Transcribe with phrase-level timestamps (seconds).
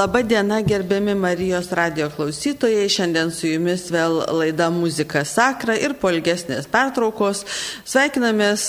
[0.00, 2.88] Labą dieną, gerbiami Marijos radio klausytojai.
[2.88, 7.42] Šiandien su jumis vėl laida Muzika Sakra ir po ilgesnės pertraukos.
[7.84, 8.64] Sveikinamės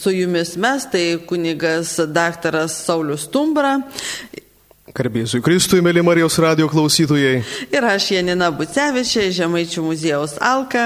[0.00, 3.76] su jumis mes, tai kunigas daktaras Saulis Tumbra
[4.94, 7.40] Garbėsiu Kristui, mėly Marijos radio klausytojai.
[7.74, 10.84] Ir aš Janina Bucevičia, Žemaičių muziejaus Alka.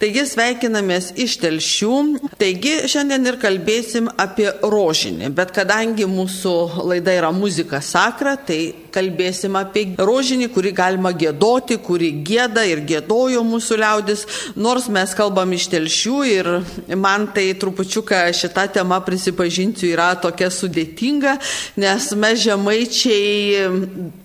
[0.00, 1.98] Taigi sveikinamės iš telšių.
[2.40, 5.28] Taigi šiandien ir kalbėsim apie rožinį.
[5.36, 6.54] Bet kadangi mūsų
[6.88, 13.42] laida yra muzika sakra, tai kalbėsim apie rožinį, kurį galima gėdoti, kurį gėda ir gėdojo
[13.46, 14.26] mūsų liaudis.
[14.56, 16.50] Nors mes kalbam iš telšių ir
[16.98, 21.36] man tai trupučiuką šita tema prisipažinsiu yra tokia sudėtinga,
[21.80, 23.68] nes mes žemaičiai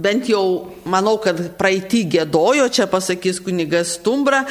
[0.02, 0.45] bent jau
[0.86, 4.44] manau, kad praeitį gėdojo, čia pasakys kunigas Stumbra,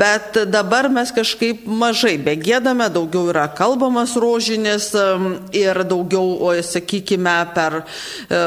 [0.00, 4.90] bet dabar mes kažkaip mažai begėdame, daugiau yra kalbamas rožinis
[5.56, 8.40] ir daugiau, sakykime, per e,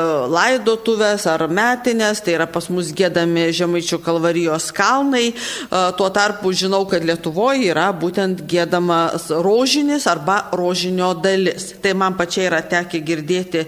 [0.94, 5.34] laidotuvės ar metinės, tai yra pas mus gėdami Žemaičių kalvarijos kalnai,
[5.98, 11.74] tuo tarpu žinau, kad Lietuvoje yra būtent gėdamas rožinis arba rožinio dalis.
[11.82, 13.68] Tai man pačiai yra tekę girdėti e,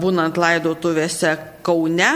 [0.00, 2.10] būnant laidotuvės mugėse Kaune.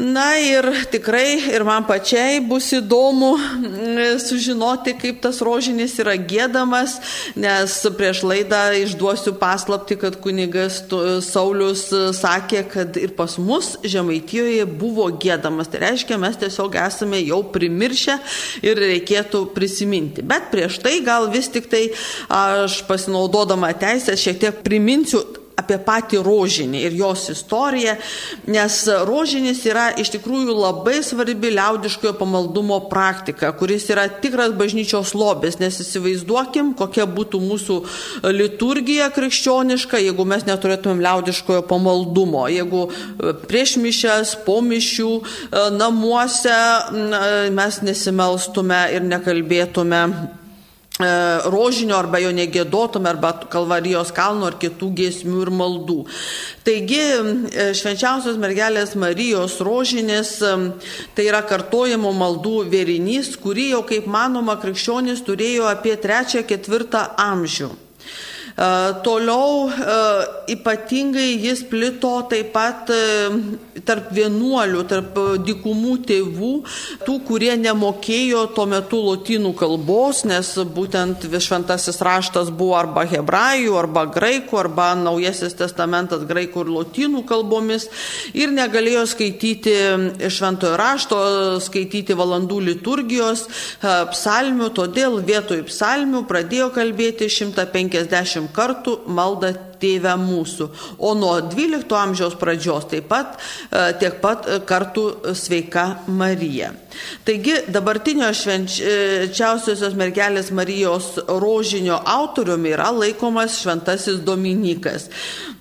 [0.00, 6.98] Na ir tikrai ir man pačiai bus įdomu mm, sužinoti, kaip tas rožinis yra gėdamas,
[7.38, 10.82] nes prieš laidą išduosiu paslapti, kad kunigas
[11.24, 11.86] Saulis
[12.18, 15.70] sakė, kad ir pas mus Žemaitijoje buvo gėdamas.
[15.72, 18.18] Tai reiškia, mes tiesiog esame jau primiršę
[18.66, 20.26] ir reikėtų prisiminti.
[20.26, 21.86] Bet prieš tai gal vis tik tai
[22.28, 25.24] aš pasinaudodama teisę šiek tiek priminsiu
[25.56, 27.96] apie patį rožinį ir jos istoriją,
[28.52, 28.76] nes
[29.08, 35.80] rožinis yra iš tikrųjų labai svarbi liaudiškojo pamaldumo praktika, kuris yra tikras bažnyčios lobis, nes
[35.82, 37.78] įsivaizduokim, kokia būtų mūsų
[38.36, 46.58] liturgija krikščioniška, jeigu mes neturėtumėm liaudiškojo pamaldumo, jeigu e, prieš mišęs, po mišių, e, namuose
[47.56, 50.45] mes nesimelstume ir nekalbėtume E,
[50.98, 55.98] rožinio arba jo negėdotume, arba kalvarijos kalno ar kitų giesmių ir maldų.
[56.64, 60.54] Taigi e, švenčiausios mergelės Marijos rožinės e,
[61.14, 67.85] tai yra kartojimo maldų vėrinys, kurį jau kaip manoma krikščionys turėjo apie 3-4 amžių.
[68.56, 69.68] Toliau
[70.48, 72.88] ypatingai jis plito taip pat
[73.86, 76.52] tarp vienuolių, tarp dikumų tėvų,
[77.04, 84.06] tų, kurie nemokėjo tuo metu lotynų kalbos, nes būtent šventasis raštas buvo arba hebrajų, arba
[84.14, 87.90] graikų, arba naujasis testamentas graikų ir lotynų kalbomis
[88.32, 89.76] ir negalėjo skaityti
[90.32, 91.20] šventojo rašto,
[91.60, 93.44] skaityti valandų liturgijos,
[93.84, 100.70] psalmių, todėl vietoj psalmių pradėjo kalbėti 150 kartų maldą tėvę mūsų.
[100.98, 106.72] O nuo 12 amžiaus pradžios taip pat e, tiek pat kartų sveika Marija.
[107.26, 115.10] Taigi dabartinio švenčiausiosios mergelės Marijos rožinio autoriumi yra laikomas šventasis Dominikas.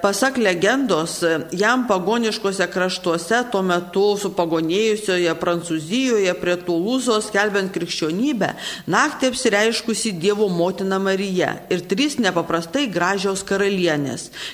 [0.02, 1.18] Pasak legendos,
[1.56, 8.52] jam pagoniškose kraštuose tuo metu supagonėjusioje Prancūzijoje prie Tulūzos skelbiant krikščionybę,
[8.92, 14.05] naktį apsireiškusi Dievo motina Marija ir trys nepaprastai gražios karalienės.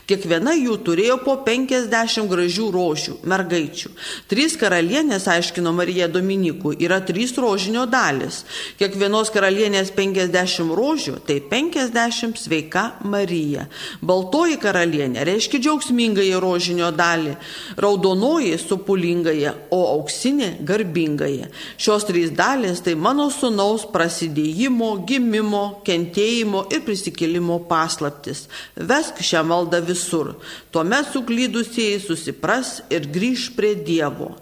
[0.09, 3.91] Kiekviena jų turėjo po 50 gražių rožių, mergaičių.
[4.31, 8.41] Trys karalienės, aiškino Marija Dominikų, yra trys rožinio dalis.
[8.79, 13.67] Kiekvienos karalienės 50 rožių, tai 50 sveika Marija.
[14.01, 17.35] Baltoji karalienė reiškia džiaugsmingąją rožinio dalį,
[17.81, 21.49] raudonoji supulingąją, o auksinė garbingąją.
[21.77, 28.45] Šios trys dalis tai mano sunaus prasidėjimo, gimimo, kentėjimo ir prisikėlimo paslaptis.
[28.75, 30.35] Vesk šią maldą visur.
[30.71, 34.35] Tuomet suklydusieji susipras ir grįž prie Dievo.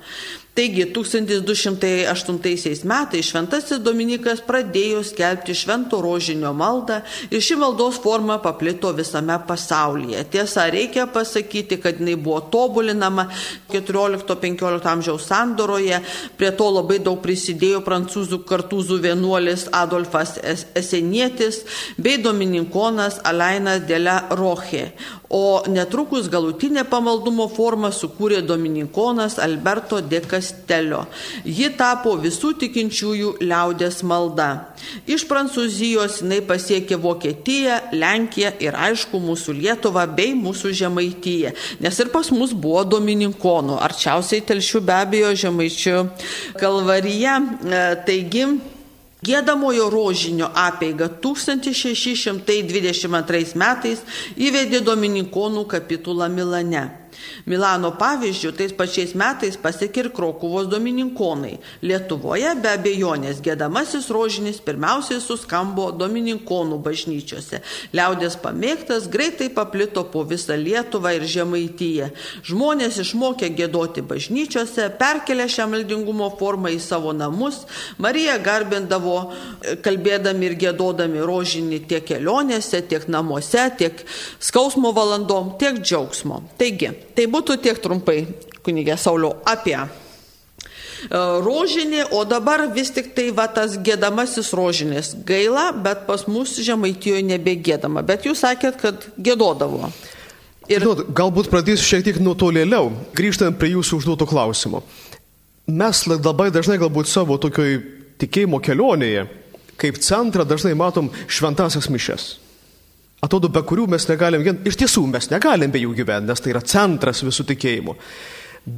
[0.55, 6.97] Taigi 1208 metais šventasis Dominikas pradėjo skelbti švento rožinio maldą
[7.29, 10.23] ir ši maldos forma paplito visame pasaulyje.
[10.33, 13.29] Tiesa, reikia pasakyti, kad jinai buvo tobulinama
[13.71, 16.01] 14-15 amžiaus sandoroje,
[16.35, 20.35] prie to labai daug prisidėjo prancūzų kartūzų vienuolis Adolfas
[20.75, 21.61] Esenietis
[21.95, 24.89] bei dominikonas Alainas Dela Roche.
[25.29, 31.03] O netrukus galutinę pamaldumo formą sukūrė dominikonas Alberto de Castelio.
[31.45, 34.47] Ji tapo visų tikinčiųjų liaudės malda.
[35.05, 41.53] Iš Prancūzijos jinai pasiekė Vokietiją, Lenkiją ir aišku mūsų Lietuvą bei mūsų Žemaitiją.
[41.85, 45.95] Nes ir pas mus buvo dominikonų, arčiausiai telšių be abejo Žemaičių
[46.57, 47.37] kalvarija.
[47.37, 48.47] E, taigi,
[49.19, 53.99] Gėdamojo rožinio apeiga 1622 metais
[54.39, 57.08] įvedė Dominikonų kapitulą Milane.
[57.49, 61.57] Milano pavyzdžių tais pačiais metais pasiekė ir Krokuvos domininkonai.
[61.85, 67.61] Lietuvoje be abejonės gėdamasis rožinis pirmiausiai suskambo domininkonų bažnyčiose.
[67.95, 72.11] Liaudės pamėgtas greitai paplito po visą Lietuvą ir Žemaityje.
[72.49, 77.63] Žmonės išmokė gėdoti bažnyčiose, perkelė šią maldingumo formą į savo namus.
[77.97, 79.17] Marija garbindavo,
[79.85, 84.03] kalbėdami ir gėdodami rožinį tiek kelionėse, tiek namuose, tiek
[84.39, 86.41] skausmo valandom, tiek džiaugsmo.
[86.59, 88.21] Taigi, tai būtų tiek trumpai,
[88.65, 89.87] kunigė Sauliau, apie e,
[91.45, 95.13] rožinį, o dabar vis tik tai va tas gėdamasis rožinis.
[95.25, 98.05] Gaila, bet pas mus žemaitijoje nebegėdama.
[98.05, 99.91] Bet jūs sakėt, kad gėdodavo.
[100.69, 100.83] Ir...
[100.83, 104.83] Žinot, galbūt pradėsiu šiek tiek nuo tolėliau, grįžtant prie jūsų užduoto klausimo.
[105.69, 107.79] Mes labai dažnai galbūt savo tokioj
[108.21, 109.27] tikėjimo kelionėje,
[109.79, 112.38] kaip centrą dažnai matom šventasias mišes.
[113.19, 116.61] Atrodo, be kurių mes negalim, iš tiesų mes negalim be jų gyventi, nes tai yra
[116.63, 117.95] centras visų tikėjimų.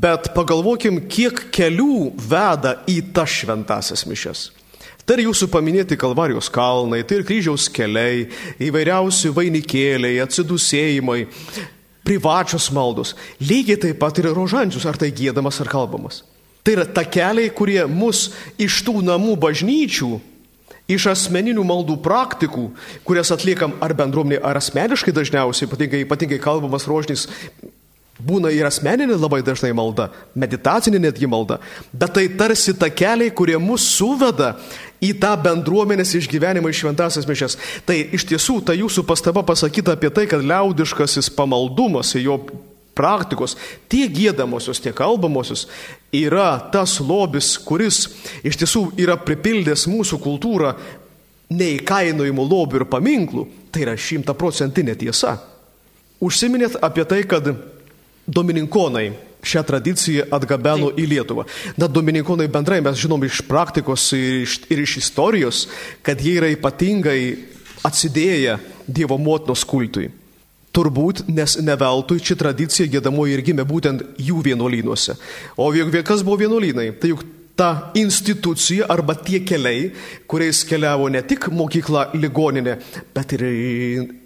[0.01, 4.47] Bet pagalvokim, kiek kelių veda į tas šventasias mišes.
[5.05, 8.27] Tai ir jūsų paminėti Kalvarijos kalnai, tai ir kryžiaus keliai,
[8.61, 11.25] įvairiausi vainikėliai, atsidusėjimai,
[12.05, 13.15] privačios maldos.
[13.41, 16.21] Lygiai taip pat ir rožančius, ar tai gėdamas ar kalbamas.
[16.61, 18.29] Tai yra takeliai, kurie mus
[18.61, 20.11] iš tų namų bažnyčių
[20.91, 22.69] iš asmeninių maldų praktikų,
[23.07, 27.27] kurias atliekam ar bendruomenė, ar asmeniškai dažniausiai, ypatingai, ypatingai kalbamas rožinis,
[28.21, 31.59] būna ir asmeninė labai dažnai malda, meditacinė netgi malda,
[31.93, 34.53] bet tai tarsi ta keliai, kurie mus suveda
[35.01, 37.57] į tą bendruomenės išgyvenimą iš šventasias mišes.
[37.87, 42.37] Tai iš tiesų ta jūsų pastaba pasakyta apie tai, kad liaudiškasis pamaldumas, jo
[42.97, 43.55] praktikos,
[43.89, 45.65] tiek gėdamosios, tiek kalbamosios,
[46.11, 48.05] yra tas lobis, kuris
[48.43, 50.75] iš tiesų yra pripildęs mūsų kultūrą
[51.51, 53.47] neįkainojimų lobių ir paminklų.
[53.71, 55.37] Tai yra šimtaprocentinė tiesa.
[56.21, 57.47] Užsiminėt apie tai, kad
[58.27, 59.11] domininkonai
[59.41, 61.47] šią tradiciją atgabeno į Lietuvą.
[61.79, 65.65] Na, dominikonai bendrai mes žinom iš praktikos ir iš, ir iš istorijos,
[66.05, 67.21] kad jie yra ypatingai
[67.87, 68.59] atsidėję
[68.91, 70.11] Dievo motinos kultui.
[70.71, 75.17] Turbūt, nes ne veltui ši tradicija gėdamoji ir gimė būtent jų vienuolynuose.
[75.59, 75.67] O
[76.07, 76.93] kas buvo vienuolynai?
[76.95, 77.25] Tai juk
[77.61, 79.91] ta institucija arba tie keliai,
[80.29, 82.77] kuriais keliavo ne tik mokykla, ligoninė,
[83.13, 83.43] bet ir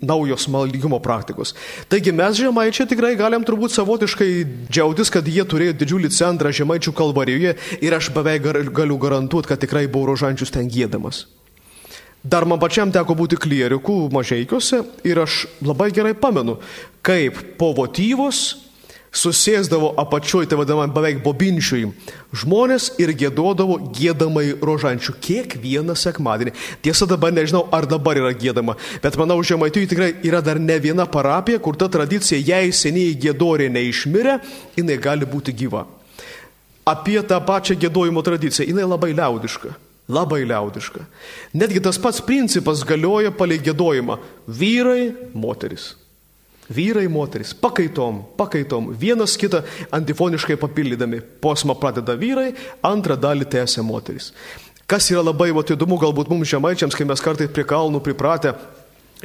[0.05, 1.55] naujos maldingumo praktikos.
[1.91, 4.29] Taigi mes žemaičiai tikrai galim turbūt savotiškai
[4.69, 8.45] džiaugtis, kad jie turėjo didžiulį centrą žemaičių kalvarijoje ir aš beveik
[8.75, 11.25] galiu garantuoti, kad tikrai buvo rožančius ten gėdamas.
[12.25, 16.57] Dar man pačiam teko būti klierikų mažaikiuose ir aš labai gerai pamenu,
[17.05, 18.65] kaip po votyvos
[19.15, 21.85] susėsdavo apačioj, tai vadinamam beveik bobinčiui,
[22.35, 26.55] žmonės ir gėdodavo gėdamai rožančių kiekvieną sekmadienį.
[26.83, 31.07] Tiesa dabar nežinau, ar dabar yra gėdama, bet manau, žemaitijai tikrai yra dar ne viena
[31.07, 34.39] parapija, kur ta tradicija, jei seniai gėdorė neišmirė,
[34.81, 35.85] jinai gali būti gyva.
[36.85, 39.84] Apie tą pačią gėdojimo tradiciją, jinai labai liaudiška.
[40.07, 41.01] Labai liaudiška.
[41.57, 44.19] Netgi tas pats principas galioja palei gėdojimą.
[44.45, 45.95] Vyrai, moteris.
[46.69, 47.55] Vyrai, moteris.
[47.57, 48.91] Pakaitom, pakaitom.
[49.01, 49.63] Vienas kitą
[49.93, 51.23] antifoniškai papildydami.
[51.41, 52.51] Posmą pradeda vyrai,
[52.85, 54.31] antrą dalį tęsia moteris.
[54.85, 58.53] Kas yra labai vat, įdomu galbūt mums žemaičiams, kai mes kartais prie kalnų pripratę,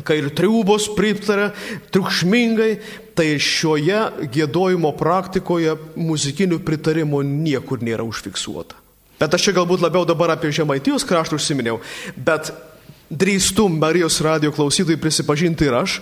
[0.00, 1.50] kai ir triubos pritarė
[1.92, 2.70] triukšmingai,
[3.12, 8.79] tai šioje gėdojimo praktikoje muzikinių pritarimų niekur nėra užfiksuota.
[9.20, 11.80] Bet aš čia galbūt labiau dabar apie Žemaitijos kraštą užsiminiau,
[12.16, 12.54] bet
[13.10, 15.98] drįstu Marijos radio klausytojai prisipažinti ir aš,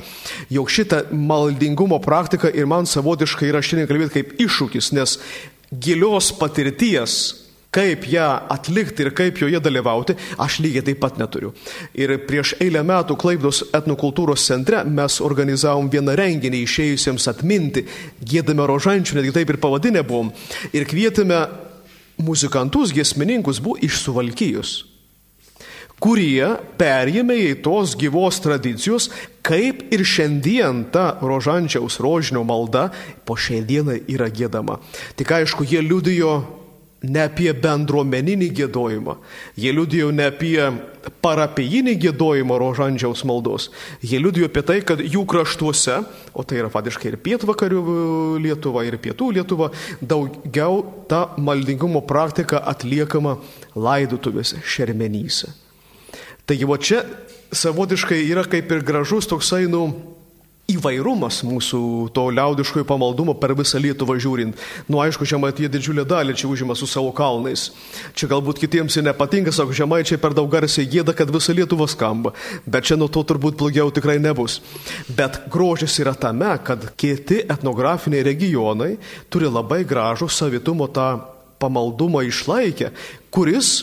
[0.53, 5.19] jog šitą maldingumo praktiką ir man savotiškai yra šiandien kalbėti kaip iššūkis, nes
[5.73, 7.19] gilios patirties
[7.75, 11.53] kaip ją atlikti ir kaip joje dalyvauti, aš lygiai taip pat neturiu.
[11.99, 17.85] Ir prieš eilę metų Klaipdos etnokultūros centre mes organizavom vieną renginį išėjusiems atminti,
[18.25, 20.33] gėdame rožančių, netgi taip ir pavadinę buvom,
[20.73, 21.43] ir kvietėme
[22.19, 24.73] muzikantus, giesmininkus buvo iš Suvalkyjos,
[26.03, 29.09] kurie perėmė į tos gyvos tradicijos,
[29.43, 32.89] kaip ir šiandien ta rožančiaus rožinio malda
[33.27, 34.79] po šiai dienai yra gėdama.
[35.19, 36.37] Tik aišku, jie liudijo
[37.09, 39.17] ne apie bendruomeninį gėdojimą,
[39.59, 40.59] jie liudijo ne apie
[41.23, 43.69] parapijinį gėdojimą rožandžiaus maldos,
[44.03, 46.01] jie liudijo apie tai, kad jų kraštuose,
[46.33, 47.83] o tai yra fadiškai ir pietvakarių
[48.43, 53.39] Lietuva, ir pietų Lietuva, daugiau ta maldingumo praktika atliekama
[53.79, 55.53] laidutuvėse, šermenyse.
[56.49, 57.03] Taigi va čia
[57.53, 59.89] savotiškai yra kaip ir gražus toksai, nu,
[60.69, 61.79] įvairumas mūsų
[62.13, 64.59] to liaudiškojo pamaldumo per visą Lietuvą žiūrint.
[64.85, 67.71] Nu, aišku, žemaitie didžiulę dalį čia užima su savo kalnais.
[68.13, 72.35] Čia galbūt kitiems ir nepatinka, sako, žemaičiai per daug garsiai gėda, kad visa Lietuva skamba.
[72.69, 74.61] Bet čia nuo to turbūt blogiau tikrai nebus.
[75.09, 78.99] Bet grožis yra tame, kad kiti etnografiniai regionai
[79.33, 81.15] turi labai gražų savitumo tą
[81.65, 82.93] pamaldumą išlaikę,
[83.33, 83.79] kuris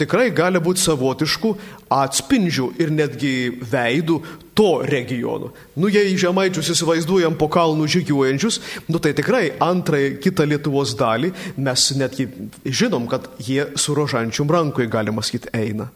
[0.00, 1.52] tikrai gali būti savotiškų
[1.92, 3.34] atspindžių ir netgi
[3.72, 4.18] veidų
[4.56, 5.52] to regiono.
[5.80, 8.60] Nu, jei žemaičius įsivaizduojam po kalnų žygiuojančius,
[8.92, 12.28] nu tai tikrai antrąją kitą Lietuvos dalį mes netgi
[12.66, 15.88] žinom, kad jie su rožančium rankui, galima sakyti, eina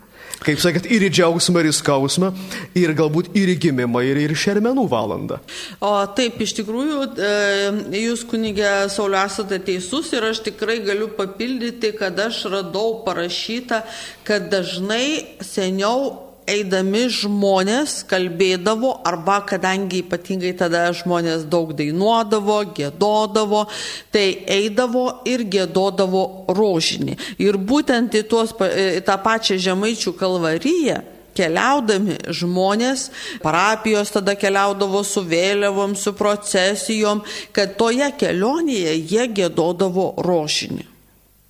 [0.45, 2.33] kaip sakėt, ir į džiaugsmą, ir į skausmą,
[2.77, 5.41] ir galbūt ir į gimimą, ir į šermenų valandą.
[5.85, 7.33] O taip, iš tikrųjų, e,
[8.03, 13.83] jūs kunigė Saulė esate teisus ir aš tikrai galiu papildyti, kad aš radau parašytą,
[14.27, 23.67] kad dažnai seniau eidami žmonės kalbėdavo, arba kadangi ypatingai tada žmonės daug dainuodavo, gėdodavo,
[24.15, 24.27] tai
[24.59, 26.25] eidavo ir gėdodavo
[26.57, 27.19] rožinį.
[27.43, 31.03] Ir būtent į, tuos, į tą pačią žemaičių kalvariją
[31.37, 33.11] keliaudami žmonės,
[33.45, 37.21] parapijos tada keliaudavo su vėliavom, su procesijom,
[37.53, 40.96] kad toje kelionėje jie gėdodavo rožinį.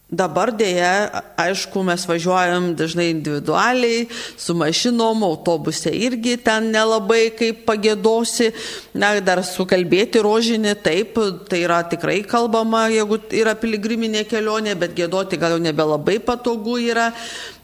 [0.06, 4.04] Dabar dėja, aišku, mes važiuojam dažnai individualiai,
[4.38, 8.52] su mašinom, autobuse irgi ten nelabai kaip pagėdosi,
[8.94, 11.18] na, dar sukalbėti rožinį, taip,
[11.50, 17.08] tai yra tikrai kalbama, jeigu yra piligriminė kelionė, bet gėdoti gal jau nebelabai patogu yra.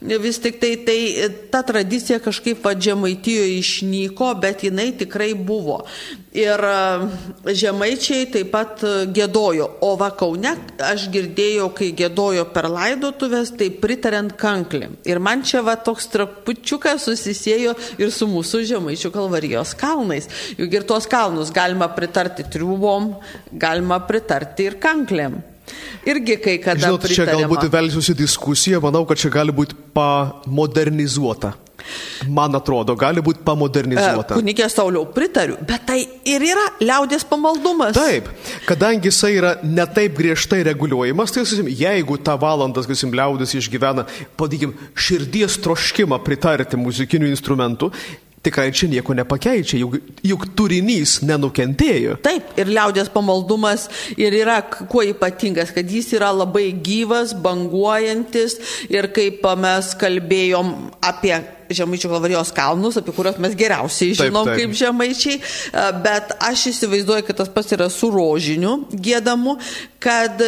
[0.03, 0.99] Vis tik tai, tai
[1.47, 5.85] ta tradicija kažkaip vadžiamaitijoje išnyko, bet jinai tikrai buvo.
[6.33, 13.51] Ir e, žemaičiai taip pat e, gėdojo, o vakaune aš girdėjau, kai gėdojo per laidotuvės,
[13.59, 14.95] tai pritariant kanklėm.
[15.05, 20.29] Ir man čia va toks trapučiukas susisėjo ir su mūsų žemaičių kalvarijos kalnais.
[20.57, 23.13] Juk ir tuos kalnus galima pritarti triubom,
[23.53, 25.37] galima pritarti ir kanklėm.
[26.09, 26.89] Irgi kai kada.
[26.89, 31.53] Žinot, čia galbūt velsiusi diskusija, manau, kad čia gali būti pamodernizuota.
[32.33, 34.37] Man atrodo, gali būti pamodernizuota.
[34.37, 35.99] E, Kunikė Sauliau, pritariu, bet tai
[36.29, 37.97] ir yra liaudės pamaldumas.
[37.97, 38.29] Taip,
[38.67, 44.07] kadangi jisai yra netaip griežtai reguliuojamas, tai sakysim, jeigu tą valandą, sakysim, liaudės išgyvena,
[44.39, 47.91] padikim, širdies troškimą pritarti muzikinių instrumentų,
[48.43, 52.17] tikrai čia nieko nepakeičia, juk, juk turinys nenukentėjo.
[52.23, 53.87] Taip, ir liaudės pamaldumas
[54.19, 58.59] ir yra kuo ypatingas, kad jis yra labai gyvas, banguojantis
[58.91, 60.73] ir kaip mes kalbėjom
[61.03, 61.37] apie
[61.77, 64.61] Žemaičių kalvarijos kalnus, apie kuriuos mes geriausiai žinom taip, taip.
[64.61, 65.39] kaip žemaičiai,
[66.05, 69.57] bet aš įsivaizduoju, kad tas pats yra su rožiniu gėdamu,
[70.03, 70.41] kad,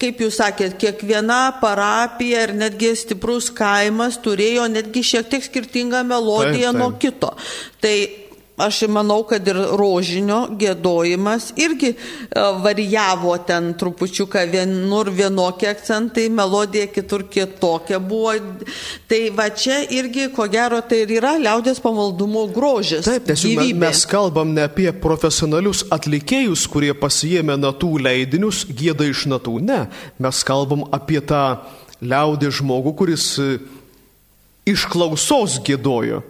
[0.00, 6.72] kaip jūs sakėt, kiekviena parapija ir netgi stiprus kaimas turėjo netgi šiek tiek skirtingą melodiją
[6.72, 6.80] taip, taip.
[6.80, 7.32] nuo kito.
[7.82, 7.96] Tai
[8.56, 11.96] aš manau, kad ir rožinio gėdojimas irgi e,
[12.62, 18.34] varijavo ten trupučiuką vienur vienokie akcentai, melodija kitur kitokia buvo.
[19.08, 23.06] Tai va čia irgi, ko gero, tai ir yra liaudės pamaldumo grožis.
[23.08, 23.78] Taip, nes gyvybė.
[23.86, 29.58] mes kalbam ne apie profesionalius atlikėjus, kurie pasijėmė natų leidinius, gėda iš natų.
[29.64, 29.86] Ne,
[30.22, 31.62] mes kalbam apie tą
[32.02, 33.56] liaudės žmogų, kuris e,
[34.68, 36.20] iš klausos gėdojo.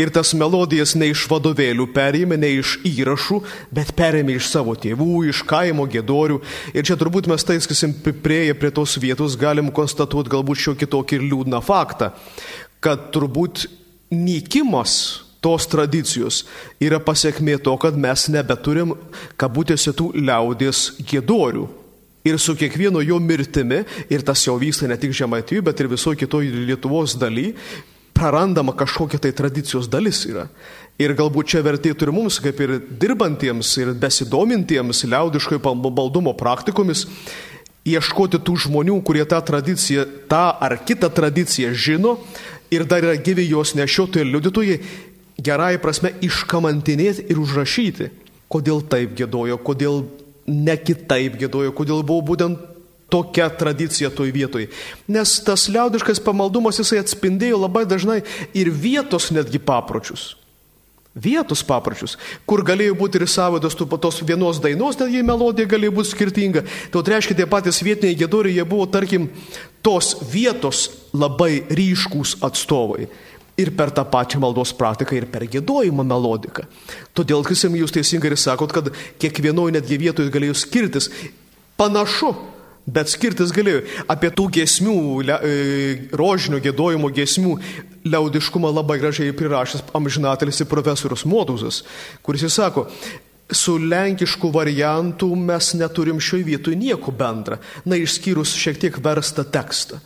[0.00, 3.40] Ir tas melodijas ne iš vadovėlių perėmė, ne iš įrašų,
[3.74, 6.38] bet perėmė iš savo tėvų, iš kaimo gėdorių.
[6.72, 11.18] Ir čia turbūt mes tais, kasim, prieėję prie tos vietos, galim konstatuoti galbūt šio kitokį
[11.18, 12.14] ir liūdną faktą,
[12.80, 13.66] kad turbūt
[14.14, 14.94] nykimas
[15.44, 16.44] tos tradicijos
[16.80, 18.96] yra pasiekmė to, kad mes nebeturim,
[19.40, 21.68] kabutėse, tų liaudės gėdorių.
[22.28, 26.20] Ir su kiekvieno jo mirtimi, ir tas jau vyksta ne tik Žemaitijoje, bet ir visoje
[26.20, 27.54] kitoje Lietuvos daly,
[28.20, 30.46] prarandama kažkokia tai tradicijos dalis yra.
[31.00, 37.06] Ir galbūt čia vertėtų ir mums, kaip ir dirbantiems ir besidomintiems liaudiškojo baldumo praktikomis,
[37.88, 42.18] ieškoti tų žmonių, kurie tą tradiciją, tą ar kitą tradiciją žino
[42.70, 44.80] ir dar yra gyvi jos nešiotojai ir liudytojai,
[45.40, 48.10] gerai prasme iškamantinėti ir užrašyti,
[48.52, 50.02] kodėl taip gėdojo, kodėl
[50.44, 52.69] ne kitaip gėdojo, kodėl buvo būtent
[53.10, 54.68] tokia tradicija toj vietoj.
[55.10, 58.20] Nes tas liaudiškas pamaldumas jisai atspindėjo labai dažnai
[58.54, 60.34] ir vietos netgi papročius.
[61.10, 62.14] Vietos papročius,
[62.46, 66.62] kur galėjo būti ir savados tos vienos dainos, netgi melodija galėjo būti skirtinga.
[66.94, 69.26] Tai reiškia, tie patys vietiniai gėdoriai, jie buvo, tarkim,
[69.82, 73.08] tos vietos labai ryškūs atstovai
[73.60, 76.64] ir per tą pačią maldos praktiką, ir per gėdojimo melodiką.
[77.16, 81.10] Todėl, kasim, jūs teisingai ir sakot, kad kiekvienoje netgi vietoje galėjo skirtis.
[81.80, 82.32] Panašu,
[82.90, 83.84] Bet skirtis galėjo.
[84.10, 85.54] Apie tų gesmių, le, e,
[86.16, 87.56] rožinio gėdojimo gesmių
[88.08, 91.82] liaudiškumą labai gražiai prirašęs amžinatelis profesorius Moduzas,
[92.24, 92.86] kuris jis sako,
[93.52, 100.00] su lenkišku variantu mes neturim šioje vietoje nieko bendra, na išskyrus šiek tiek verstą tekstą.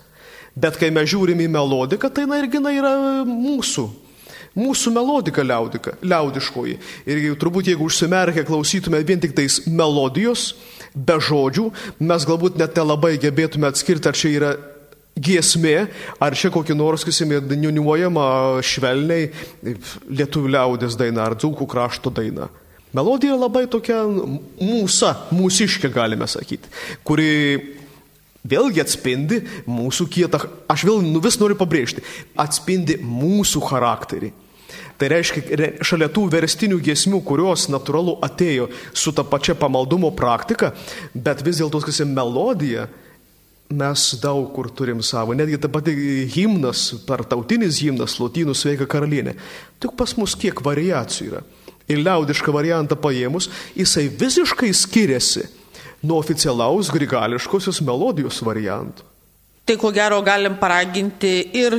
[0.55, 2.95] Bet kai mes žiūrim į melodiką, tai na irgi na, yra
[3.26, 3.88] mūsų.
[4.55, 6.76] Mūsų melodika liaudika, liaudiškoji.
[7.11, 10.53] Ir turbūt jeigu užsimerkę klausytume vien tik tais melodijos,
[10.94, 11.68] be žodžių,
[12.06, 14.52] mes galbūt net nelabai gebėtume atskirti, ar čia yra
[15.14, 15.88] giesmė,
[16.22, 18.26] ar čia kokį nors, sakysime, niuniuojama
[18.66, 19.30] švelniai
[20.10, 22.48] lietuvių liaudės daina ar dzūkų krašto daina.
[22.94, 26.70] Melodija labai tokia mūsų, mūsiškė galime sakyti,
[27.06, 27.30] kuri
[28.46, 32.04] vėlgi atspindi mūsų kietą, aš vėl nu, vis noriu pabrėžti,
[32.38, 34.30] atspindi mūsų charakterį.
[34.98, 40.70] Tai reiškia, šalia tų verstinių giesmių, kurios natūralu atėjo su ta pačia pamaldumo praktika,
[41.14, 42.86] bet vis dėlto, yra melodija,
[43.74, 45.34] mes daug kur turim savo.
[45.34, 45.94] Netgi ta pati
[46.30, 49.34] himnas, tartautinis himnas, lotynų sveika karalienė.
[49.82, 51.42] Tik pas mus kiek variacijų yra
[51.90, 55.48] ir liaudišką variantą paėmus, jisai visiškai skiriasi
[56.04, 59.13] nuo oficialaus grigališkosios melodijos variantų.
[59.64, 61.75] Tai ko gero galim paraginti ir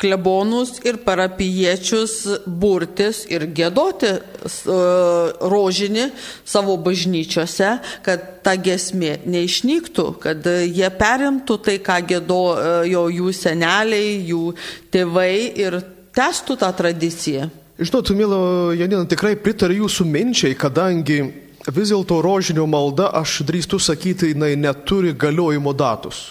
[0.00, 2.14] klebonus, ir parapiečius
[2.46, 6.06] burtis ir gėdoti uh, rožinį
[6.48, 7.74] savo bažnyčiose,
[8.04, 14.54] kad ta gesmė neišnyktų, kad jie perimtų tai, ką gėdojo jų seneliai, jų
[14.96, 15.80] tėvai ir
[16.16, 17.50] testų tą tradiciją.
[17.76, 18.40] Žinot, mėlo
[18.72, 21.20] Janina, tikrai pritariu jūsų minčiai, kadangi
[21.68, 26.24] vis dėlto rožinio malda, aš drįstu sakyti, jinai neturi galiojimo datus.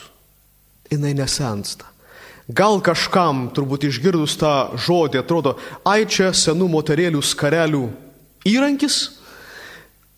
[0.91, 1.89] Jinai nesensta.
[2.45, 7.87] Gal kažkam, turbūt išgirdus tą žodį, atrodo, ai čia senų moterėlių skarelių
[8.45, 8.99] įrankis,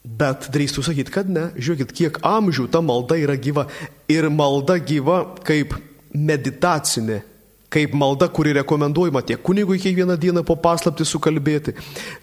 [0.03, 1.47] bet drįstu sakyti, kad ne.
[1.55, 3.69] Žiūrėkit, kiek amžių ta malda yra gyva.
[4.11, 5.77] Ir malda gyva kaip
[6.11, 7.21] meditacinė
[7.69, 11.75] kaip malda, kuri rekomenduojama tiek kunigui kiekvieną dieną po paslapti sukalbėti,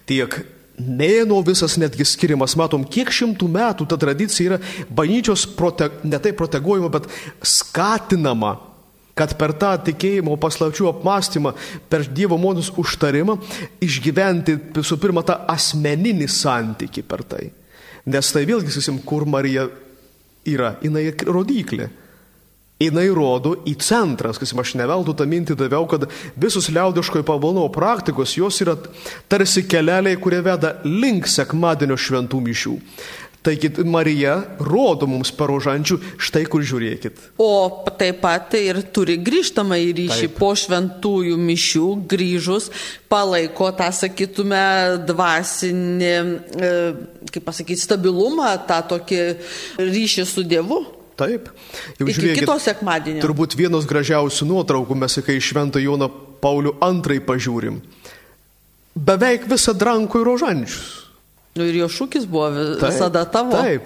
[0.09, 0.39] tiek
[0.79, 6.35] mėno visas netgi skiriamas, matom, kiek šimtų metų ta tradicija yra bažnyčios prote, ne tai
[6.37, 7.11] proteguojama, bet
[7.47, 8.57] skatinama
[9.15, 11.53] kad per tą tikėjimo paslapčių apmąstymą,
[11.91, 13.37] per Dievo motus užtarimą
[13.85, 17.45] išgyventi visų pirma tą asmeninį santyki per tai.
[18.11, 19.69] Nes tai vėlgi, sakysim, kur Marija
[20.51, 21.89] yra, jinai rodiklė
[22.85, 26.07] jinai rodo į centrą, kas aš neveldu tą mintį daviau, kad
[26.41, 28.77] visos liaudiškojo pavalno praktikos, jos yra
[29.29, 32.79] tarsi keleliai, kurie veda link sekmadienio šventų mišių.
[33.45, 37.19] Taigi Marija rodo mums parožančių, štai kur žiūrėkit.
[37.45, 40.39] O taip pat ir turi grįžtamą į ryšį taip.
[40.39, 42.71] po šventųjų mišių, grįžus,
[43.13, 44.65] palaiko tą, sakytume,
[45.05, 46.15] dvasinį,
[47.35, 49.23] kaip pasakyti, stabilumą, tą tokį
[49.93, 50.81] ryšį su Dievu.
[51.15, 51.51] Taip.
[51.99, 53.23] Jau Iki žiūrėkit, kito sekmadienio.
[53.23, 56.09] Turbūt vienos gražiausių nuotraukų mes, kai Šventą Joną
[56.43, 57.79] Paulių II pažiūrim.
[58.95, 61.04] Beveik visą drankų ir rožančius.
[61.55, 63.55] Nu ir jo šūkis buvo visada taip, tavo.
[63.55, 63.85] Taip,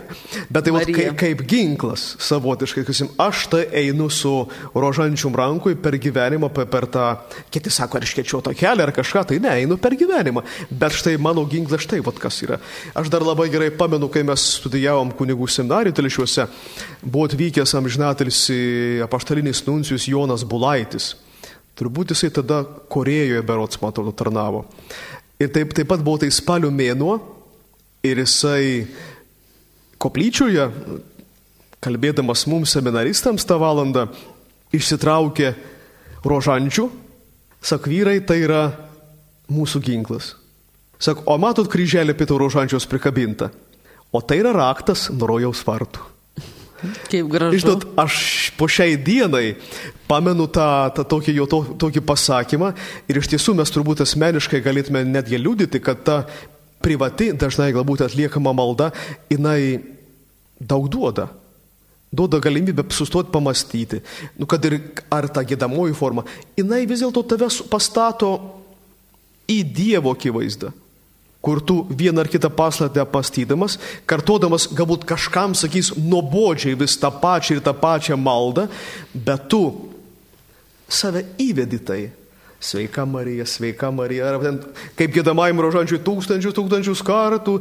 [0.49, 4.33] bet tai vat, kaip, kaip ginklas savotiškai, kasim, aš tai einu su
[4.73, 7.05] rožančium rankui per gyvenimą, per, per tą,
[7.53, 10.47] kiti sako, ar iškečiau tą kelią ar kažką, tai ne, einu per gyvenimą.
[10.71, 12.57] Bet štai mano ginklas štai, vat kas yra.
[12.97, 16.49] Aš dar labai gerai pamenu, kai mes studijavom kunigų seminarijų telšiuose,
[17.05, 18.43] buvo atvykęs amžinatelis
[19.05, 21.19] apaštalinis nuncijus Jonas Bulaitis.
[21.77, 24.65] Turbūt jisai tada Korejoje berots, atrodo, tarnavo.
[25.37, 27.37] Ir taip, taip pat buvo tai spalio mėnuo,
[28.07, 28.87] Ir jisai
[29.99, 30.69] koplyčioje,
[31.83, 34.07] kalbėdamas mums seminaristams tą valandą,
[34.75, 35.55] išsitraukė
[36.27, 36.89] rožančių,
[37.63, 38.63] sak vyrai, tai yra
[39.51, 40.35] mūsų ginklas.
[40.99, 43.53] Sak, o matot kryželį pietų rožančios prikabintą,
[44.11, 46.07] o tai yra raktas nurojaus vartų.
[47.11, 47.59] Kaip gražu.
[47.59, 48.17] Žinot, aš
[48.55, 49.57] po šiai dienai
[50.11, 52.71] pamenu tą, tą tokį jo to, tokį pasakymą
[53.11, 56.19] ir iš tiesų mes turbūt asmeniškai galėtume netgi liūdyti, kad ta
[56.83, 58.91] privati, dažnai galbūt atliekama malda,
[59.31, 59.81] jinai
[60.61, 61.29] daug duoda.
[62.09, 64.01] Duoda galimybę sustoti pamastyti,
[64.41, 64.79] nu, kad ir
[65.12, 66.25] ar ta gėdamoji forma,
[66.57, 68.31] jinai vis dėlto tave pastato
[69.49, 70.71] į Dievo akivaizdą,
[71.45, 73.77] kur tu vieną ar kitą paslaptę pastydamas,
[74.09, 78.67] kartodamas galbūt kažkam sakys nuobodžiai vis tą pačią ir tą pačią maldą,
[79.12, 79.62] bet tu
[80.88, 82.03] save įvedi tai
[82.61, 84.33] Sveika Marija, sveika Marija.
[84.33, 84.59] Ar ten,
[84.99, 87.59] kaip gėdamajam rožančiui tūkstančius, tūkstančius kartų,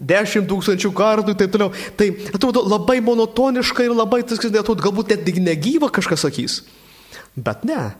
[0.00, 1.72] dešimt tūkstančių kartų ir taip toliau.
[1.96, 6.62] Tai atrodo labai monotoniška ir labai, tas, atrodo, galbūt net negyva kažkas sakys.
[7.36, 7.90] Bet ne.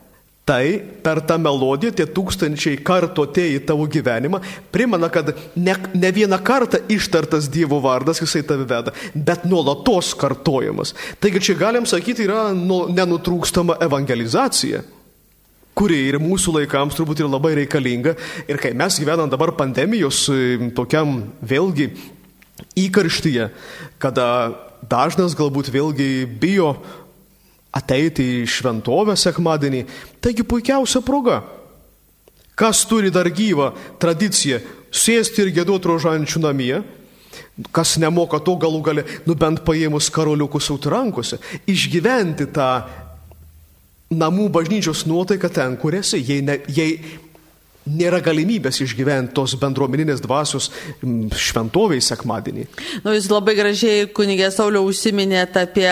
[0.48, 0.64] Tai
[1.04, 4.40] per tą melodiją tie tūkstančiai kartų atėjo į tavo gyvenimą,
[4.72, 10.94] primena, kad ne, ne vieną kartą ištartas Dievo vardas jisai tave veda, bet nuolatos kartojamas.
[11.20, 14.80] Taigi čia galim sakyti yra nu, nenutrūkstama evangelizacija
[15.80, 18.12] kuri ir mūsų laikams turbūt yra labai reikalinga.
[18.50, 20.26] Ir kai mes gyvenam dabar pandemijos
[20.76, 21.88] tokiam vėlgi
[22.76, 23.48] įkarštyje,
[24.02, 24.26] kada
[24.84, 26.74] dažnas galbūt vėlgi bijo
[27.72, 29.86] ateiti į šventovę sekmadienį.
[30.20, 31.40] Taigi puikiausia proga.
[32.58, 33.70] Kas turi dar gyvą
[34.02, 34.60] tradiciją
[34.92, 36.74] sėsti ir gėduoti rožančių namie,
[37.72, 41.38] kas nemoka to galų gale, nu bent paėmus karoliukus auti rankose,
[41.70, 42.68] išgyventi tą
[44.10, 46.96] namų bažnyčios nuotaiką ten, kur esi, jei, ne, jei
[47.88, 50.68] nėra galimybės išgyventi tos bendruomeninės dvasios
[51.00, 52.66] šventoviai sekmadienį.
[53.04, 55.88] Nu, jūs labai gražiai, kunigė Sauliau, užsiminėte apie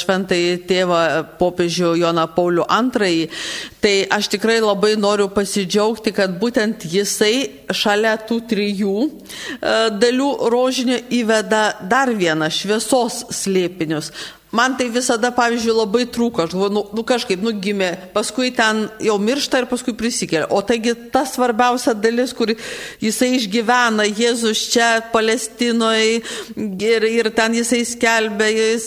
[0.00, 1.02] šventąjį tėvą
[1.40, 3.28] popiežių Joną Paulių II.
[3.84, 9.10] Tai aš tikrai labai noriu pasidžiaugti, kad būtent jisai šalia tų trijų e,
[9.94, 14.10] dalių rožinio įveda dar vieną šviesos slėpinius.
[14.54, 19.16] Man tai visada, pavyzdžiui, labai trūko, aš galvoju, nu, nu kažkaip nugimė, paskui ten jau
[19.18, 20.46] miršta ir paskui prisikelia.
[20.54, 22.52] O taigi ta svarbiausia dalis, kur
[23.02, 26.22] jisai išgyvena, Jėzus čia Palestinoje
[26.54, 28.86] ir, ir ten jisai skelbia, jis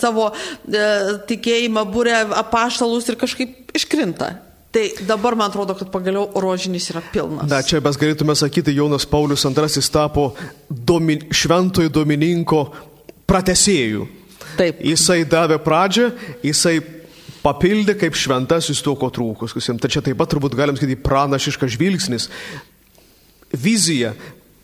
[0.00, 0.84] savo e,
[1.30, 4.34] tikėjimą būrė apaštalus ir kažkaip iškrinta.
[4.74, 7.46] Tai dabar man atrodo, kad pagaliau rožinis yra pilnas.
[7.48, 10.32] Na, čia mes galėtume sakyti, Jonas Paulius II tapo
[10.68, 12.66] domin, šventojo Domininko
[13.30, 14.04] pratesėjų.
[14.58, 14.80] Taip.
[14.82, 16.08] Jisai davė pradžią,
[16.42, 16.80] jisai
[17.44, 19.54] papildė kaip šventasis to, ko trūkus.
[19.54, 22.28] Tai čia taip pat turbūt galim sakyti pranašiškas žvilgsnis,
[23.54, 24.12] vizija,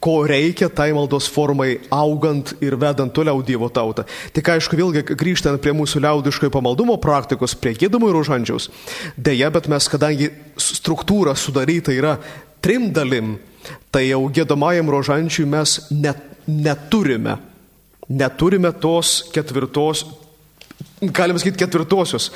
[0.04, 4.04] ko reikia tai maldos formai augant ir vedant toliau Dievo tautą.
[4.36, 8.68] Tik aišku, vėlgi grįžtant prie mūsų liaudiškojo pamaldumo praktikos, prie gėdamo ir užandžiaus.
[9.16, 10.28] Deja, bet mes, kadangi
[10.60, 12.18] struktūra sudaryta yra
[12.60, 13.38] trim dalim,
[13.94, 17.38] tai jau gėdamajam rožančiui mes net, neturime
[18.08, 20.04] neturime tos ketvirtos,
[21.00, 22.30] galima sakyti ketvirtosios,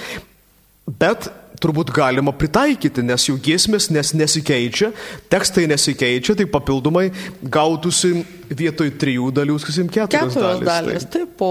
[0.88, 1.28] bet
[1.58, 4.92] turbūt galima pritaikyti, nes jų giesmės nes nesikeičia,
[5.32, 7.08] tekstai nesikeičia, tai papildomai
[7.42, 8.12] gautųsi
[8.48, 11.08] vietoj trijų dalių, sakysim, keturios, keturios dalis.
[11.12, 11.50] Taip, po...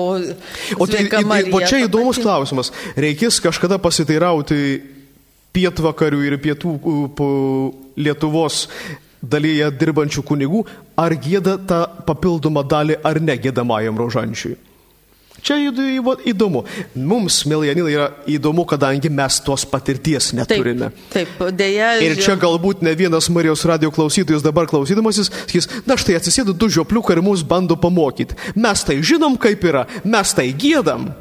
[0.78, 1.04] O, tai,
[1.52, 2.72] o čia įdomus klausimas.
[2.98, 4.62] Reikės kažkada pasiteirauti
[5.58, 6.78] pietvakarių ir pietų
[7.98, 8.68] Lietuvos
[9.22, 10.64] dalyje dirbančių kunigų,
[11.00, 14.58] ar gėda tą papildomą dalį ar ne gėdamajam rožančiui.
[15.42, 15.58] Čia
[16.26, 16.64] įdomu.
[16.98, 20.90] Mums, Miljanilai, yra įdomu, kadangi mes tos patirties neturime.
[21.14, 21.92] Taip, taip dėja.
[22.04, 26.72] Ir čia galbūt ne vienas Marijos radio klausytojas dabar klausydamasis sakys, na štai atsisėdo du
[26.74, 28.38] žiopliukai ir mus bando pamokyti.
[28.58, 31.12] Mes tai žinom, kaip yra, mes tai gėdam.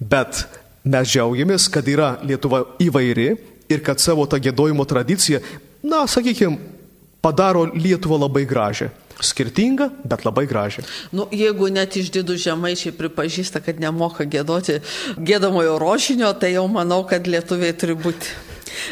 [0.00, 0.46] Bet
[0.84, 3.34] mes džiaugiamės, kad yra Lietuva įvairi
[3.68, 5.42] ir kad savo tą gėdojimo tradiciją,
[5.86, 6.75] na, sakykime,
[7.22, 8.90] padaro Lietuvą labai gražią.
[9.20, 10.82] Skirtinga, bet labai gražią.
[11.16, 14.82] Nu, jeigu net išdidų žemaičiai pripažįsta, kad nemoka gėdoti
[15.16, 18.34] gėdamojo rožinio, tai jau manau, kad lietuviai turi būti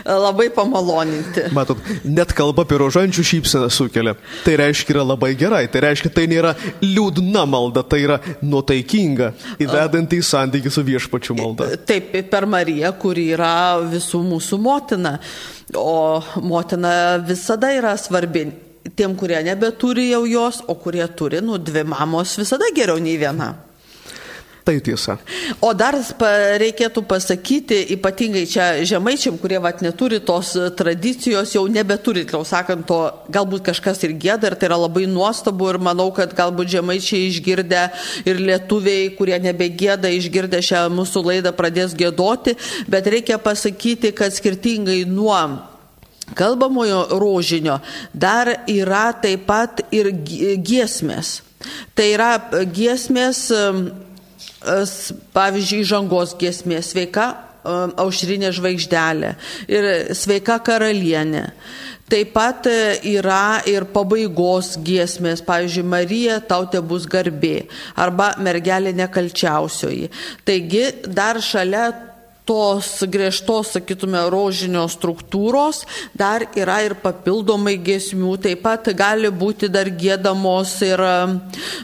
[0.05, 1.49] labai pamaloninti.
[1.57, 4.17] Matot, net kalba apie rožančių šypseną sukelia.
[4.45, 9.33] Tai reiškia yra labai gerai, tai reiškia tai nėra liūdna malda, tai yra nuotaikinga,
[9.65, 11.71] įvedanti į santykių su viešpačiu malda.
[11.89, 13.55] Taip, per Mariją, kuri yra
[13.91, 15.19] visų mūsų motina.
[15.75, 18.47] O motina visada yra svarbi.
[18.95, 23.55] Tiem, kurie nebeturi jau jos, o kurie turi, nu, dvi mamos visada geriau nei viena.
[24.65, 25.19] Tai tiesa.
[25.61, 32.41] O dar reikėtų pasakyti, ypatingai čia žemaičiam, kurie vat, neturi tos tradicijos, jau nebeturi, jau
[32.49, 36.73] sakant, to galbūt kažkas ir gėda ir tai yra labai nuostabu ir manau, kad galbūt
[36.79, 37.83] žemaičiai išgirdę
[38.25, 42.57] ir lietuviai, kurie nebegėda, išgirdę šią mūsų laidą pradės gėdoti,
[42.89, 45.43] bet reikia pasakyti, kad skirtingai nuo
[46.33, 47.83] kalbamojo rožinio
[48.17, 50.09] dar yra taip pat ir
[50.65, 51.43] giesmės.
[51.93, 52.33] Tai yra
[52.65, 53.51] giesmės
[55.35, 57.33] pavyzdžiui, žangos giesmė, sveika
[57.65, 59.35] aušrinė žvaigždelė
[59.73, 61.49] ir sveika karalienė.
[62.05, 67.65] Taip pat e, yra ir pabaigos giesmės, pavyzdžiui, Marija tautė bus garbė
[67.97, 70.11] arba mergelė nekalčiausioji.
[70.45, 71.87] Taigi dar šalia
[72.45, 75.85] tos griežtos, sakytume, rožinio struktūros,
[76.17, 81.01] dar yra ir papildomai giesmių, taip pat gali būti dar gėdamos ir,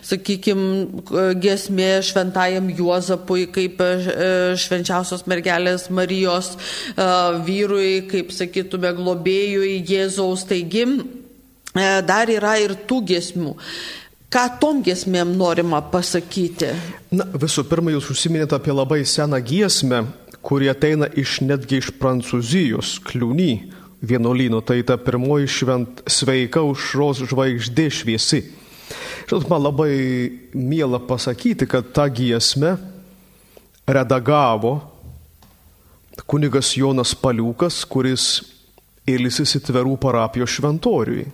[0.06, 3.90] sakykime, giesmė šventajam Juozapui, kaip e,
[4.60, 7.08] švenčiausios mergelės Marijos e,
[7.46, 10.44] vyrui, kaip sakytume, globėjui Jėzaus.
[10.50, 10.84] Taigi,
[11.72, 13.56] e, dar yra ir tų giesmių.
[14.30, 16.68] Ką tom giesmėm norima pasakyti?
[17.10, 20.04] Na, visų pirma, jūs užsiminėte apie labai seną giesmę,
[20.42, 23.52] kurie ateina iš netgi iš Prancūzijos kliūny
[24.00, 24.62] vienuolyno.
[24.64, 28.44] Tai ta pirmoji švent sveika užros žvaigždė šviesi.
[29.30, 29.94] Žinot, man labai
[30.56, 32.76] miela pasakyti, kad tą giesmę
[33.86, 34.80] redagavo
[36.26, 38.40] kunigas Jonas Paliukas, kuris
[39.08, 41.28] ilsisi Tverų parapijos šventoriui.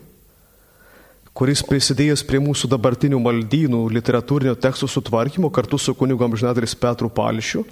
[1.37, 7.67] Kuris prisidėjęs prie mūsų dabartinių maldynų literatūrinio teksto sutvarkymo kartu su kunigu amžinadaris Petru Palšiu.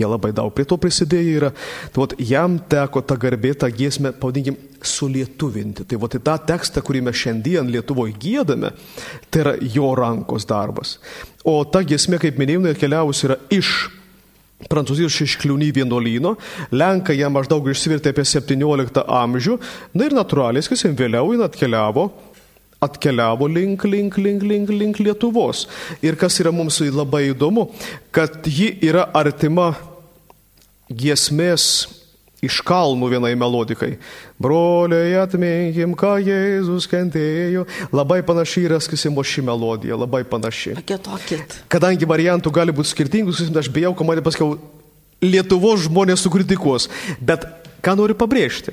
[0.00, 1.50] Jie labai daug prie to prisidėję yra.
[1.92, 5.84] Tai vat, jam teko tą garbė, tą giesmę, pavadinkim, sulietuvinti.
[5.84, 8.72] Tai vat, tą tekstą, kurį mes šiandien Lietuvoje gėdame,
[9.28, 10.96] tai yra jo rankos darbas.
[11.44, 13.90] O ta giesmė, kaip minėjau, atkeliavus yra iš
[14.68, 16.34] Prancūzijos šeškliūny vienuolyno,
[16.76, 19.56] Lenkai ją maždaug išsivirtė apie 17 amžių,
[19.96, 22.10] na ir natūraliai, kas jam vėliau jin atkeliavo
[22.80, 25.66] atkeliavo link, link, link, link, link Lietuvos.
[26.02, 27.68] Ir kas yra mums labai įdomu,
[28.14, 29.74] kad ji yra artima
[30.90, 31.86] giesmės
[32.40, 33.94] iš kalnų vienai melodikai.
[34.40, 37.66] Broliai atminkim, ką Jėzus kentėjo.
[37.92, 40.74] Labai panašiai yra, skisimo ši melodija, labai panaši.
[40.80, 41.58] Pakėtokit.
[41.72, 44.56] Kadangi variantų gali būti skirtingų, aš bijau, kad man pasakiau,
[45.20, 46.86] Lietuvos žmonės sukritikuos.
[47.20, 47.44] Bet
[47.84, 48.72] ką noriu pabrėžti?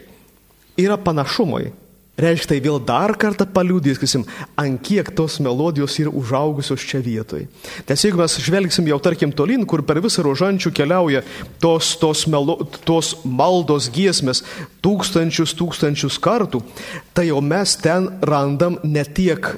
[0.79, 1.73] Yra panašumai.
[2.17, 4.23] Reiškia, tai vėl dar kartą paliūdės, kasim,
[4.57, 7.45] ant kiek tos melodijos yra užaugusios čia vietoje.
[7.85, 11.21] Nes jeigu mes žvelgsim jau tarkim tolin, kur per visą rožančių keliauja
[11.61, 12.57] tos, tos, melo,
[12.89, 14.41] tos maldos giesmės
[14.81, 16.63] tūkstančius, tūkstančius kartų,
[17.13, 19.53] tai jau mes ten randam ne tiek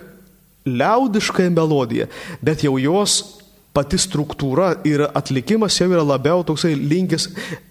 [0.67, 2.11] liaudiškąją melodiją,
[2.43, 3.38] bet jau jos
[3.79, 7.29] pati struktūra ir atlikimas jau yra labiau toksai linkis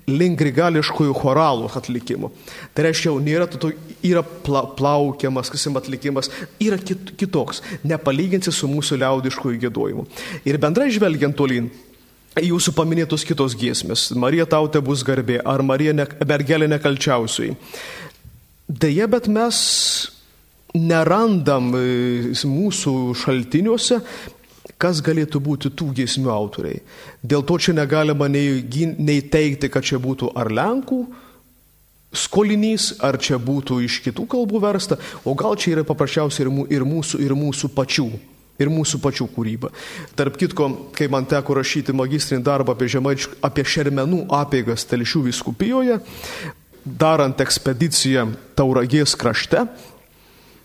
[0.08, 2.30] link grigališkųjų choralų atlikimo.
[2.72, 3.74] Tai reiškia, jau nėra, to,
[4.08, 6.32] yra pla, plaukiamas, kasim atlikimas,
[6.64, 10.06] yra kit, kitoks, nepalyginsi su mūsų liaudiškųjų gėdojimu.
[10.48, 11.68] Ir bendrai žvelgiant tolyn,
[12.38, 17.56] Jūsų paminėtos kitos giesmės- Marija tautė bus garbė ar Marija ne, mergelė nekalčiausiai.
[18.68, 19.58] Deja, bet mes
[20.74, 23.98] nerandam e, mūsų šaltiniuose
[24.78, 26.82] kas galėtų būti tų giesmių autoriai.
[27.22, 28.62] Dėl to čia negalima nei,
[28.98, 31.02] nei teikti, kad čia būtų ar Lenkų
[32.14, 37.20] skolinys, ar čia būtų iš kitų kalbų versta, o gal čia yra paprasčiausiai ir, mūsų,
[37.24, 38.08] ir mūsų pačių.
[38.58, 39.68] Ir mūsų pačių kūryba.
[40.18, 46.00] Tarp kitko, kai man teko rašyti magistrinį darbą apie, žemaič, apie šermenų apėgas Telšių viskupijoje,
[46.82, 48.24] darant ekspediciją
[48.58, 49.62] Tauragės krašte,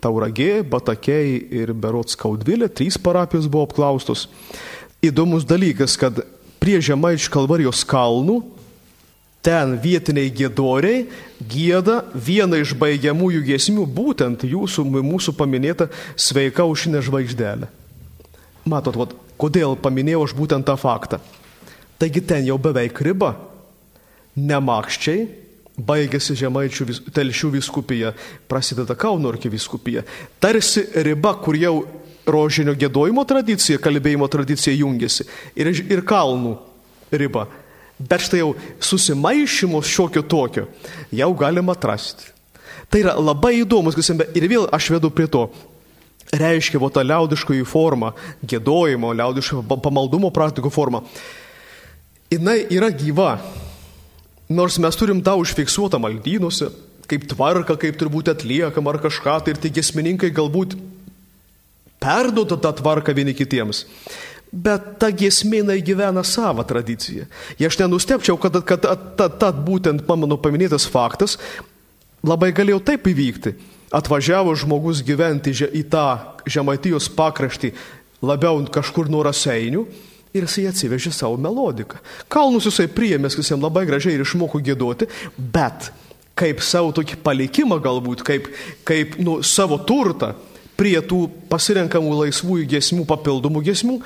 [0.04, 4.28] Tauragė, Batakėjai ir Berots Kaudvilė, trys parapijos buvo apklaustos.
[5.04, 6.22] Įdomus dalykas, kad
[6.64, 8.42] prie Žemaičių kalvarijos kalnų
[9.44, 11.04] ten vietiniai gėdoriai
[11.52, 17.68] gėda vieną iš baigiamųjų giesmių, būtent jūsų, mūsų paminėta sveika aušinė žvaigždelė.
[18.72, 21.20] Matot, vat, kodėl paminėjau aš būtent tą faktą.
[22.00, 23.34] Taigi ten jau beveik riba.
[24.40, 25.28] Nemakščiai,
[25.78, 28.14] baigėsi Žemaičių vis, telšių viskupija,
[28.50, 30.04] prasideda Kauno arkiviskupija.
[30.42, 31.76] Tarsi riba, kur jau
[32.30, 35.26] rožinio gėdojimo tradicija, kalbėjimo tradicija jungiasi
[35.60, 36.56] ir, ir kalnų
[37.12, 37.48] riba.
[38.00, 40.68] Bet štai jau susimaišymo šiokio tokio
[41.14, 42.32] jau galima atrasti.
[42.90, 45.48] Tai yra labai įdomus, ir vėl aš vedu prie to.
[46.34, 51.04] Reiškia, va ta liaudiškoji forma, gėdojimo, liaudiško pamaldumo praktikų forma.
[52.34, 53.36] Jis yra gyva,
[54.50, 56.72] Nors mes turim tą užfiksuotą maldynuose,
[57.08, 60.76] kaip tvarka, kaip turbūt atliekama ar kažką, tai ir tie gesmininkai galbūt
[62.04, 63.86] perduoda tą tvarką vieni kitiems.
[64.54, 67.26] Bet ta giesmė gyvena savo tradiciją.
[67.58, 68.86] Ir aš nenustepčiau, kad, kad
[69.18, 71.40] ta, ta būtent mano paminėtas faktas
[72.24, 73.56] labai galėjo taip įvykti.
[73.94, 76.06] Atvažiavo žmogus gyventi į tą
[76.50, 77.74] žemaitijos pakraštį
[78.26, 79.86] labiau kažkur nuo raseinių
[80.34, 82.02] ir jisai atsivežė savo melodiką.
[82.32, 85.92] Kalnus jisai priėmė, jis jam labai gražiai ir išmoko gėduoti, bet
[86.40, 88.50] kaip savo tokį palikimą galbūt, kaip,
[88.88, 90.34] kaip nu, savo turtą
[90.80, 94.00] prie tų pasirenkamų laisvųjų gesmių, papildomų gesmių,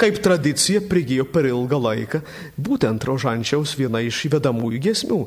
[0.00, 2.20] kaip tradicija prigijo per ilgą laiką
[2.60, 5.20] būtent rožančiaus viena iš įvedamųjų gesmių.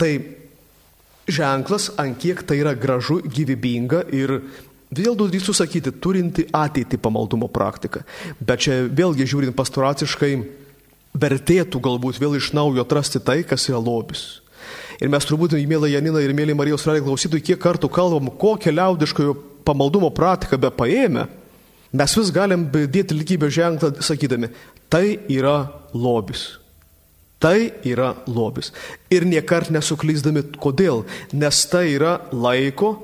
[0.00, 0.12] Tai
[1.28, 4.40] ženklas, ant kiek tai yra gražu, gyvybinga ir
[4.94, 8.04] Vėl drįstu sakyti, turinti ateitį pamaldumo praktiką.
[8.40, 10.32] Bet čia vėlgi žiūrint pastoraciškai,
[11.14, 14.40] vertėtų galbūt vėl iš naujo atrasti tai, kas yra lobis.
[15.02, 19.34] Ir mes turbūt, mėly Janina ir mėly Marijos radijo klausytojai, kiek kartų kalbam, kokią liaudiškojo
[19.66, 21.26] pamaldumo praktiką be paėmę,
[21.94, 24.52] mes vis galim dėti lygybę ženklą, sakydami,
[24.92, 26.54] tai yra lobis.
[27.42, 28.70] Tai yra lobis.
[29.12, 31.02] Ir niekart nesuklyzdami, kodėl?
[31.36, 32.94] Nes tai yra laiko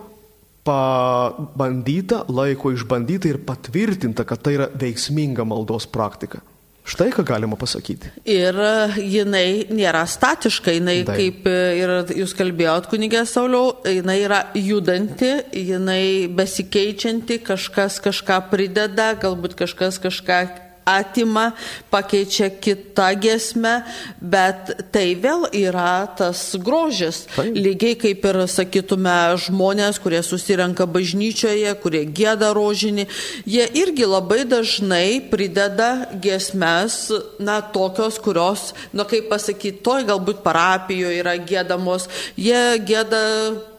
[0.67, 6.43] pabandyta, laiko išbandyta ir patvirtinta, kad tai yra veiksminga maldos praktika.
[6.91, 8.09] Štai ką galima pasakyti.
[8.27, 8.57] Ir
[8.99, 11.19] jinai nėra statiška, jinai, Taip.
[11.21, 19.55] kaip ir jūs kalbėjot, kunigė Sauliau, jinai yra judanti, jinai besikeičianti, kažkas kažką prideda, galbūt
[19.61, 20.41] kažkas kažką
[20.85, 21.53] atima,
[21.91, 23.81] pakeičia kitą gesmę,
[24.21, 27.25] bet tai vėl yra tas grožis.
[27.35, 27.55] Taip.
[27.57, 33.07] Lygiai kaip ir sakytume žmonės, kurie susirenka bažnyčioje, kurie gėda rožinį,
[33.47, 35.91] jie irgi labai dažnai prideda
[36.23, 43.21] gesmes, na, tokios, kurios, na, kaip pasakyti, toj galbūt parapijoje yra gėdamos, jie gėda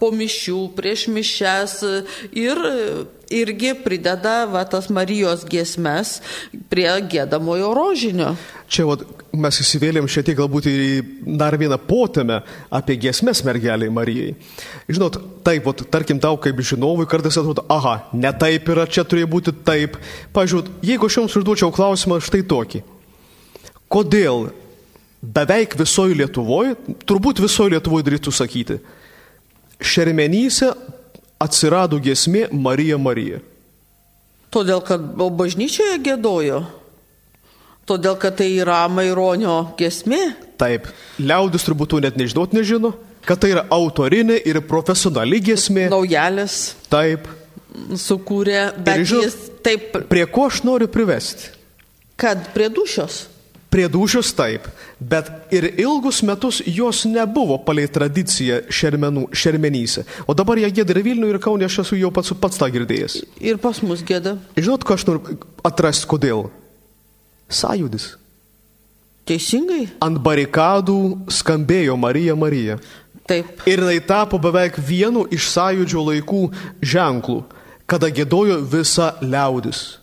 [0.02, 1.80] po mišių, prieš mišes
[2.32, 2.62] ir
[3.32, 6.20] irgi prideda va, tas Marijos giesmes
[6.72, 8.34] prie gėdamojo rožinio.
[8.72, 9.04] Čia vat,
[9.36, 10.76] mes įsivėlėm šiek tiek galbūt į
[11.39, 12.41] dar vieną potėmę
[12.72, 14.36] apie giesmės mergeliai Marijai.
[14.91, 19.32] Žinot, taip, vat, tarkim tau kaip žinovui kartais atrodo, aha, ne taip yra, čia turėjo
[19.32, 20.00] būti taip.
[20.36, 22.84] Pažiūrėjau, jeigu aš jums užduočiau klausimą štai tokį.
[23.91, 24.52] Kodėl
[25.22, 28.80] beveik visoje Lietuvoje, turbūt visoje Lietuvoje darytų sakyti,
[29.82, 30.72] šermenyse
[31.41, 33.39] atsirado giesmė Marija Marija.
[34.51, 36.62] Todėl, kad bažnyčioje gėdojo.
[37.88, 40.19] Todėl, kad tai yra Maironio giesmė.
[40.62, 40.86] Taip,
[41.19, 42.93] liaudis turbūt net nežinot nežino,
[43.25, 45.88] kad tai yra autorinė ir profesionali giesmė.
[45.91, 47.25] Naujalis Taip,
[47.97, 51.58] sukūrė, bet žinot- jis taip, prie ko aš noriu privesti?
[52.21, 53.25] kad prie dušios.
[53.71, 54.65] Prie dušios taip,
[54.99, 60.03] bet ir ilgus metus jos nebuvo palei tradiciją šermenų, šermenyse.
[60.27, 63.21] O dabar jie gėda ir Vilniuje, ir Kaunė, aš esu jau pats, pats tą girdėjęs.
[63.39, 64.36] Ir pas mus gėda.
[64.60, 66.49] Žinot, ką aš noriu atrasti, kodėl?
[67.47, 68.10] Sąjūdis.
[69.31, 69.86] Teisingai?
[70.03, 70.99] Ant barikadų
[71.31, 72.75] skambėjo Marija Marija.
[73.29, 73.63] Taip.
[73.69, 76.43] Ir tai tapo beveik vienu iš sąjūdžio laikų
[76.84, 77.39] ženklų,
[77.88, 80.01] kada gėdojo visa liaudis.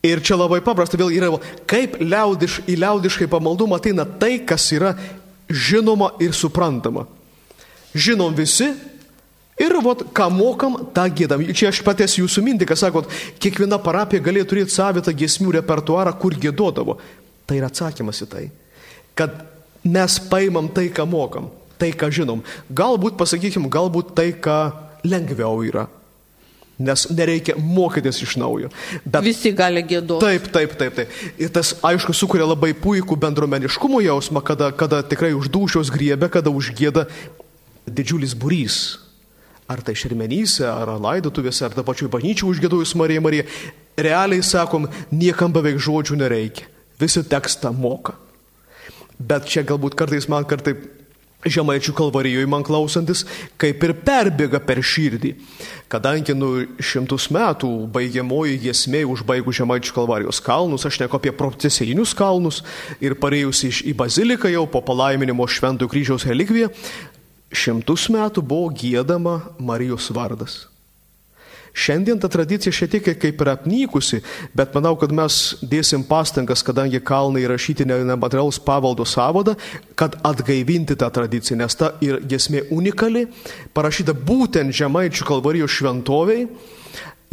[0.00, 1.28] Ir čia labai paprasta vėl yra,
[1.68, 4.94] kaip liaudiš, į liaudiškai pamaldumą ateina tai, kas yra
[5.50, 7.04] žinoma ir suprantama.
[7.92, 8.70] Žinom visi
[9.60, 11.44] ir vot, ką mokam, tą gėdam.
[11.52, 16.38] Čia aš patęs jūsų mintį, kad sakot, kiekviena parapija galėjo turėti savitą giesmių repertuarą, kur
[16.40, 16.96] gėdodavo.
[17.44, 18.44] Tai yra atsakymas į tai,
[19.18, 19.36] kad
[19.84, 22.44] mes paimam tai, ką mokam, tai, ką žinom.
[22.72, 24.70] Galbūt, pasakykim, galbūt tai, ką
[25.04, 25.88] lengviau yra.
[26.80, 28.70] Nes nereikia mokytis iš naujo.
[29.04, 30.24] Bet Visi gali gėdoti.
[30.24, 31.18] Taip, taip, taip, taip.
[31.36, 36.48] Ir tas, aišku, sukuria labai puikų bendruomeniškumo jausmą, kada, kada tikrai už dušios griebė, kada
[36.48, 37.04] užgėda
[37.84, 38.80] didžiulis būrys.
[39.70, 43.44] Ar tai šermenyse, ar laidotuvėse, ar ta pačiu bažnyčiu užgėdojus Marija Marija.
[44.00, 46.66] Realiai sakom, niekam beveik žodžių nereikia.
[47.00, 48.16] Visi tekstą moka.
[49.20, 50.74] Bet čia galbūt kartais man kartai
[51.40, 53.24] Žemaičių kalvarijoje man klausantis,
[53.60, 55.32] kaip ir perbėga per širdį.
[55.90, 62.60] Kadangi nu šimtus metų baigiamoji giesmė užbaigų Žemaičių kalvarijos kalnus, aš neku apie procesinius kalnus
[63.00, 66.68] ir pareijus iš į baziliką jau po palaiminimo Šventojo kryžiaus relikviją,
[67.50, 70.69] šimtus metų buvo gėdama Marijos vardas.
[71.76, 74.20] Šiandien ta tradicija šiek tiek kaip ir apnykusi,
[74.56, 79.56] bet manau, kad mes dėsim pastangas, kadangi kalnai įrašyti nematerialaus pavaldo savodą,
[79.98, 83.26] kad atgaivinti tą tradiciją, nes ta ir gesmė unikali,
[83.76, 86.46] parašyta būtent Žemaičių kalvarijos šventoviai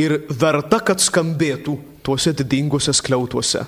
[0.02, 3.66] ir verta, kad skambėtų tuose didingose skliautuose.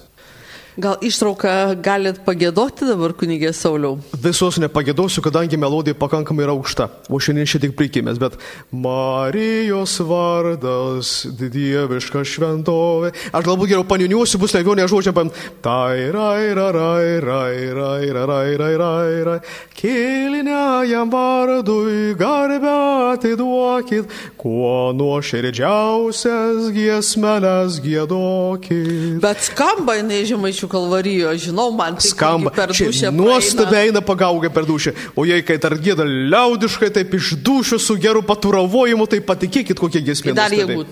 [0.78, 3.98] Gal ištrauką galit pagėdoti dabar, kunigė Sauliau?
[4.22, 8.38] Visos nepagėdosiu, kadangi melodija pakankamai yra aukšta, o šiandien šiek tiek prikimės, bet
[8.70, 13.12] Marijos vardas, dieviška šventovė.
[13.34, 15.34] Aš galbūt geriau paniuniuosiu, bus lengviau nežodžiam, pam.
[15.66, 19.40] Tai rai, rai, rai, rai, rai, rai, rai, rai, rai.
[19.80, 22.79] Kiliniajam vardui garbę
[23.15, 29.19] atiduokit, kuo nuoširdžiausias giesmelės gėdokit.
[29.24, 32.54] Bet skamba jinai žemaičių kalvarijo, žinau, man tai skamba.
[32.56, 33.12] per dušę.
[33.15, 34.93] Nuostabiai eina pagaugę per dušę.
[35.15, 40.02] O jei kai dar gėda liaudiškai, taip iš dušių su geru paturavojimu, tai patikėkit, kokie
[40.06, 40.34] giesmė.
[40.38, 40.86] Dar jeigu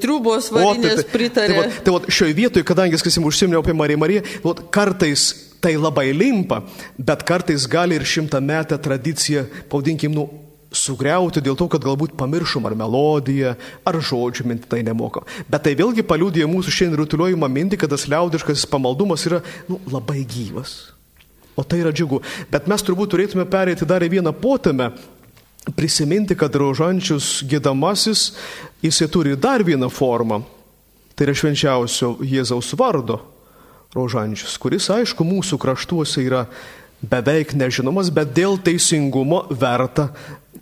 [0.00, 1.56] triubos O, tai- varinės tai- pritarė.
[1.62, 6.12] Tai, tai va, šioje vietoje, kadangi skasim užsiminiau apie Mariją Mariją, va, kartais tai labai
[6.12, 6.62] limpa,
[6.98, 10.28] bet kartais gali ir šimtą metę tradiciją, pavadinkim, nu,
[10.76, 13.54] sugriauti dėl to, kad galbūt pamiršom ar melodiją,
[13.86, 15.26] ar žodžių mintį tai nemokam.
[15.50, 20.22] Bet tai vėlgi paliūdė mūsų šiandien rutuliojimą mintį, kad tas liaudiškas pamaldumas yra nu, labai
[20.28, 20.76] gyvas.
[21.56, 22.20] O tai yra džiugu.
[22.52, 24.90] Bet mes turbūt turėtume perėti dar į vieną potėmę,
[25.74, 28.28] prisiminti, kad rožančius gėdamasis,
[28.84, 30.42] jisai turi dar vieną formą.
[31.16, 33.22] Tai yra švenčiausio Jėzaus vardo
[33.96, 36.44] rožančius, kuris, aišku, mūsų kraštuose yra
[37.00, 40.10] beveik nežinomas, bet dėl teisingumo verta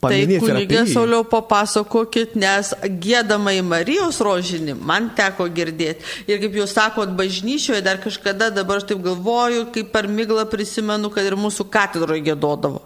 [0.04, 0.38] paminėti.
[0.38, 0.84] apie kunigė.
[0.92, 2.72] Sauliau papasakokit, nes
[3.04, 6.04] gėdama į Marijos rožinį man teko girdėti.
[6.30, 11.12] Ir kaip jūs sakot, bažnyčioje dar kažkada, dabar aš taip galvoju, kaip per miglą prisimenu,
[11.14, 12.84] kad ir mūsų katedroje gėdodavo.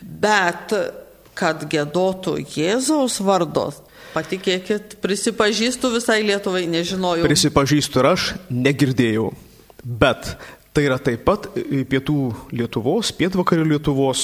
[0.00, 0.74] Bet
[1.34, 3.82] kad gėdotų Jėzaus vardos,
[4.14, 7.26] Patikėkit, prisipažįstu visai Lietuvai, nežinojau.
[7.26, 9.32] Prisipažįstu ir aš negirdėjau.
[9.82, 10.36] Bet
[10.74, 11.48] tai yra taip pat
[11.90, 12.18] pietų
[12.54, 14.22] Lietuvos, pietvakarių Lietuvos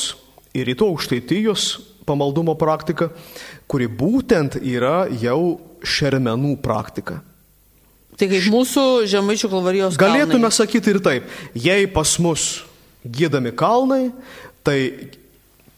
[0.55, 1.67] ir rytų aukštaitijos
[2.11, 3.11] pamaldumo praktika,
[3.71, 7.21] kuri būtent yra jau šermenų praktika.
[8.21, 10.21] Tai kaip mūsų žemaičių kalvarijos kalnai.
[10.21, 12.67] Galėtume sakyti ir taip, jei pas mus
[13.07, 14.11] gėdami kalnai,
[14.67, 14.77] tai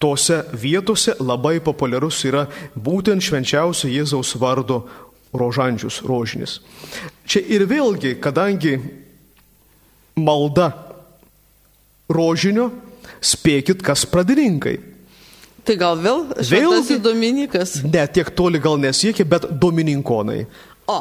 [0.03, 4.83] tose vietose labai populiarus yra būtent švenčiausio Jėzaus vardo
[5.33, 6.59] rožančius, rožinis.
[7.31, 8.75] Čia ir vėlgi, kadangi
[10.19, 10.73] malda
[12.11, 12.73] rožinio,
[13.23, 14.81] spėkit, kas pradininkai.
[15.63, 17.77] Tai gal vėl Vėlgi Dominikas?
[17.87, 20.45] Ne, tiek toli gal nesiekia, bet domininkonai.
[20.91, 20.99] O.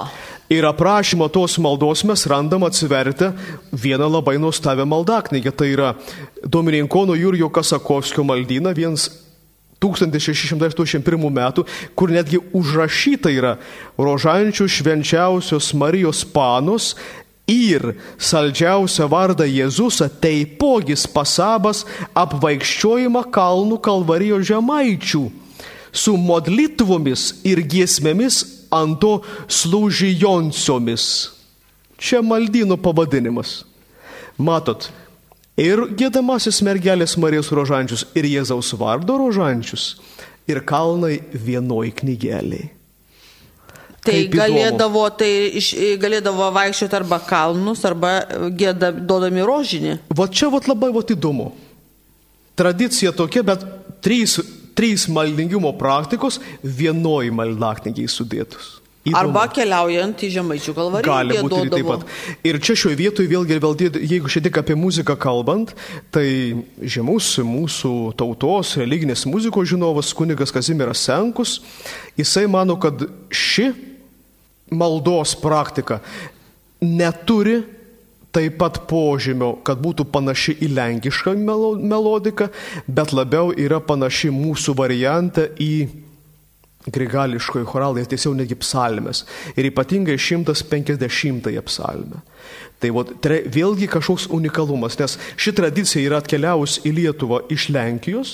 [0.52, 3.32] Ir aprašymo tos maldos mes randam atsivertę
[3.74, 5.52] vieną labai nuostabią maldaknygę.
[5.52, 5.96] Tai yra
[6.44, 8.24] Domininkono Jurjo Kasakovskio
[8.76, 9.10] vienas
[9.82, 11.66] 1681 metų,
[11.98, 13.56] kur netgi užrašyta yra
[13.98, 16.94] rožančių švenčiausios Marijos panos
[17.52, 17.84] ir
[18.18, 21.84] saldžiausią vardą Jėzusą, taipogis pasabas
[22.16, 25.26] apvaikščiojimą kalnų kalvarijos žemaičių
[25.92, 28.42] su modlitvomis ir giesmėmis
[28.72, 29.20] ant to
[29.52, 31.06] slūžijonsiomis.
[32.02, 33.62] Čia maldynų pavadinimas.
[34.42, 34.88] Matot,
[35.60, 40.00] ir gėdamasis mergelės Marijos rožančius, ir Jėzaus vardo rožančius,
[40.50, 42.72] ir kalnai vienoj knygeliai.
[44.02, 45.30] Tai galėdavo, tai
[45.60, 48.16] iš, galėdavo vaikščioti arba kalnus, arba
[48.58, 50.00] gėda, duodami rožinį.
[50.18, 51.52] Va čia va labai va įdomu.
[52.58, 53.66] Tradicija tokia, bet
[54.02, 54.40] trys,
[54.78, 58.80] trys maldingumo praktikos vienoj maldaknygiai sudėtus.
[59.02, 59.18] Įdomu.
[59.18, 61.10] Arba keliaujant į Žemaičių kalvariją.
[61.10, 62.04] Gali būti ir taip pat.
[62.46, 65.74] Ir čia šioje vietoje vėlgi, vėlgi, jeigu šiek tiek apie muziką kalbant,
[66.14, 66.26] tai
[66.78, 71.56] žymus mūsų tautos religinės muzikos žinovas kunigas Kazimiras Senkus,
[72.14, 73.02] jisai mano, kad
[73.34, 73.72] ši
[74.72, 76.00] maldos praktika
[76.82, 77.62] neturi
[78.32, 82.48] taip pat požymio, kad būtų panaši į lenkišką melodiką,
[82.88, 85.74] bet labiau yra panaši mūsų variantą į
[86.88, 89.26] grigališkoji choralai, tiesiog netgi psalmės.
[89.54, 92.22] Ir ypatingai 150 psalmę.
[92.82, 98.32] Tai vat, tre, vėlgi kažkoks unikalumas, nes ši tradicija yra atkeliavus į Lietuvą iš Lenkijos,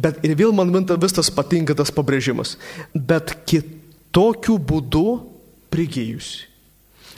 [0.00, 2.56] bet ir vėl man vis tas patinka tas pabrėžimas.
[2.96, 5.31] Bet kitokiu būdu
[5.72, 6.48] prigijusi.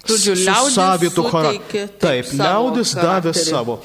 [0.05, 1.89] Žodžiu, liaudis savitų charakterį.
[2.03, 3.79] Taip, liaudis davė savo.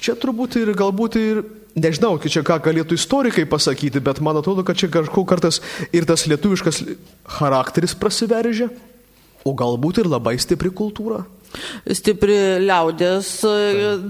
[0.00, 1.42] Čia turbūt ir galbūt ir,
[1.76, 5.60] nežinau, čia ką galėtų istorikai pasakyti, bet man atrodo, kad čia kažkoks kartas
[5.92, 6.80] ir tas lietuviškas
[7.36, 8.70] charakteris prasiveržia,
[9.44, 11.26] o galbūt ir labai stipri kultūra.
[11.92, 13.28] Stipri liaudės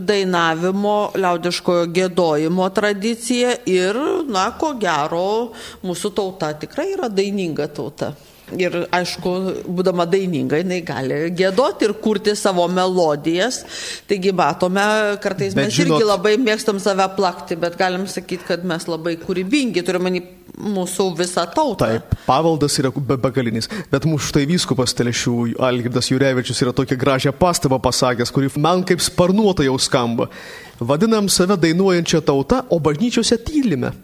[0.06, 3.98] dainavimo, liaudiškojo gėdojimo tradicija ir,
[4.30, 5.52] na, ko gero,
[5.86, 8.14] mūsų tauta tikrai yra daininga tauta.
[8.54, 9.30] Ir aišku,
[9.66, 13.64] būdama daininga, jinai gali gėdoti ir kurti savo melodijas.
[14.06, 14.84] Taigi matome,
[15.22, 19.16] kartais bet mes žinot, irgi labai mėgstam save plakti, bet galim sakyti, kad mes labai
[19.18, 20.14] kūrybingi, turime
[20.56, 21.90] mūsų visą tautą.
[21.90, 27.82] Taip, pavaldas yra begalinis, bet mūsų štai vyskupas Telešių Algirdas Jurevičius yra tokią gražią pastabą
[27.82, 30.30] pasakęs, kuri man kaip sparnuota jau skamba.
[30.78, 33.96] Vadinam save dainuojančią tautą, o bažnyčiose tylime.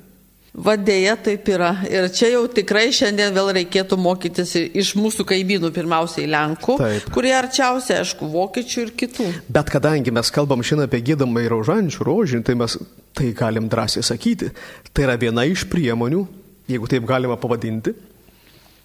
[0.53, 1.71] Vadėja taip yra.
[1.89, 7.07] Ir čia jau tikrai šiandien vėl reikėtų mokytis iš mūsų kaimynų, pirmiausiai Lenkų, taip.
[7.15, 9.29] kurie arčiausiai, aišku, vokiečių ir kitų.
[9.49, 12.77] Bet kadangi mes kalbam šiandien apie gėdamą ir rožančių rožinį, tai mes
[13.17, 14.51] tai galim drąsiai sakyti.
[14.93, 16.27] Tai yra viena iš priemonių,
[16.69, 17.97] jeigu taip galima pavadinti,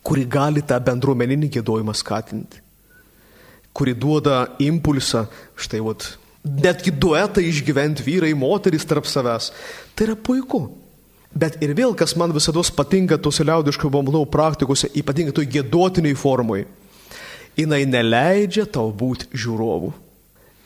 [0.07, 2.63] kuri gali tą bendruomeninį gėdojimą skatinti.
[3.75, 5.27] Kuri duoda impulsą,
[5.59, 6.13] štai, vat,
[6.47, 9.51] netgi duetą išgyventi vyrai, moteris tarp savęs.
[9.91, 10.69] Tai yra puiku.
[11.37, 16.63] Bet ir vėl, kas man visada patinka tose liaudiško bamblau praktikose, ypatingai toj gėdotiniai formai,
[17.57, 19.91] jinai neleidžia tau būti žiūrovu.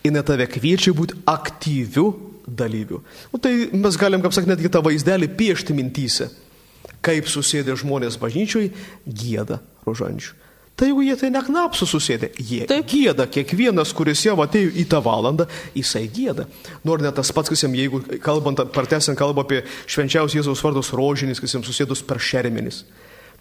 [0.06, 2.08] Jinai tave kviečia būti aktyviu
[2.48, 3.02] dalyviu.
[3.32, 6.30] O tai mes galim, kaip sakyti, netgi tą vaizdelį piešti mintyse,
[7.06, 8.72] kaip susėdė žmonės bažnyčioj,
[9.06, 10.38] gėda rožančių.
[10.76, 12.88] Tai jeigu jie tai neknapsu susėdė, jie Taip.
[12.90, 15.46] gėda, kiekvienas, kuris jau atėjo į tą valandą,
[15.78, 16.48] jisai gėda.
[16.88, 21.44] Nors net tas pats, kas jam, jeigu kalbant, partesiant kalba apie švenčiausios Jėzaus vardos rožinis,
[21.44, 22.82] kas jam susėdus per šermenis.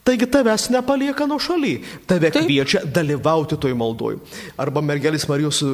[0.05, 1.75] Taigi tavęs nepalieka nuo šaly,
[2.09, 2.47] tave Taip.
[2.47, 4.17] kviečia dalyvauti toj maldoj.
[4.57, 5.69] Arba mergelis Marijos e,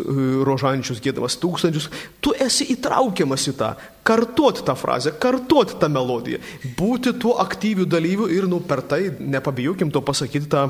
[0.46, 1.86] rožančius gėdamas tūkstančius,
[2.18, 3.70] tu esi įtraukiamas į tą,
[4.06, 6.42] kartuoti tą frazę, kartuoti tą melodiją,
[6.78, 10.66] būti tuo aktyviu dalyviu ir nu per tai, nepabijokim to pasakyti tą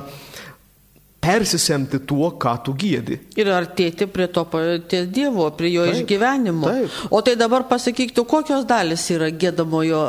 [1.26, 3.18] persisemti tuo, ką tu gėdi.
[3.38, 6.70] Ir artėti prie to paties Dievo, prie jo taip, išgyvenimo.
[6.70, 7.00] Taip.
[7.10, 10.02] O tai dabar pasakyk, tu kokios dalis yra gėdamojo,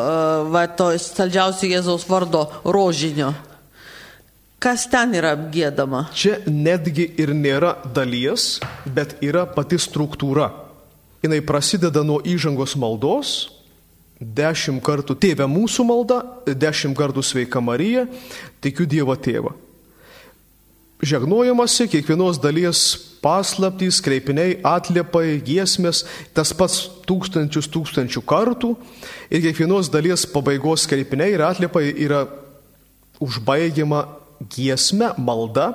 [0.54, 3.34] va, to saldžiausio Jėzaus vardo rožinio?
[4.62, 6.08] Kas ten yra apgėdama?
[6.18, 8.56] Čia netgi ir nėra dalies,
[8.90, 10.50] bet yra pati struktūra.
[11.22, 13.36] Jis prasideda nuo įžangos maldos,
[14.18, 18.08] dešimt kartų tėvė mūsų malda, dešimt kartų sveika Marija,
[18.62, 19.54] tikiu Dievo tėvą.
[20.98, 28.74] Žegnojamasi kiekvienos dalies paslaptys, kreipiniai, atliepai, giesmės, tas pats tūkstančius tūkstančių kartų
[29.30, 32.26] ir kiekvienos dalies pabaigos kreipiniai ir atliepai yra
[33.22, 34.06] užbaigiama
[34.54, 35.72] giesme, malda,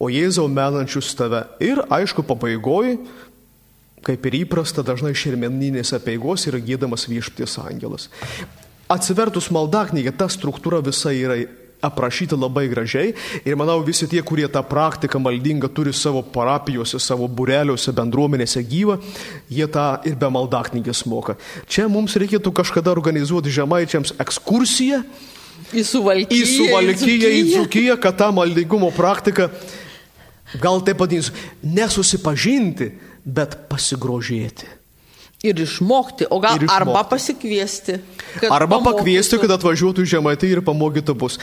[0.00, 1.44] o Jėzau menančius tave.
[1.60, 2.98] Ir aišku, pabaigoji
[4.06, 8.06] kaip ir įprasta, dažnai šermeninėse peigos yra gėdamas viešpties angelas.
[8.92, 11.40] Atsivertus maldaknygę, ta struktūra visa yra
[11.86, 13.14] aprašyta labai gražiai
[13.44, 18.98] ir manau visi tie, kurie tą praktiką maldingą turi savo parapijose, savo bureliuose, bendruomenėse gyvą,
[19.50, 21.38] jie tą ir be maldaknygės moka.
[21.70, 25.02] Čia mums reikėtų kažkada organizuoti žemaičiams ekskursiją
[25.74, 26.44] Į suvalkyją.
[26.44, 29.48] į Suvalkyją, į Dzukiją, kad tą maldingumo praktiką,
[30.62, 31.34] gal taip vadinsiu,
[31.64, 32.92] nesusipažinti,
[33.24, 34.68] bet pasigrožėti.
[35.46, 36.72] Ir išmokti, o gal išmokti.
[36.72, 37.98] arba pasikviesti.
[38.48, 38.84] Arba pamokytų.
[38.86, 41.38] pakviesti, kad atvažiuotų į žemaitį ir pamokytų bus.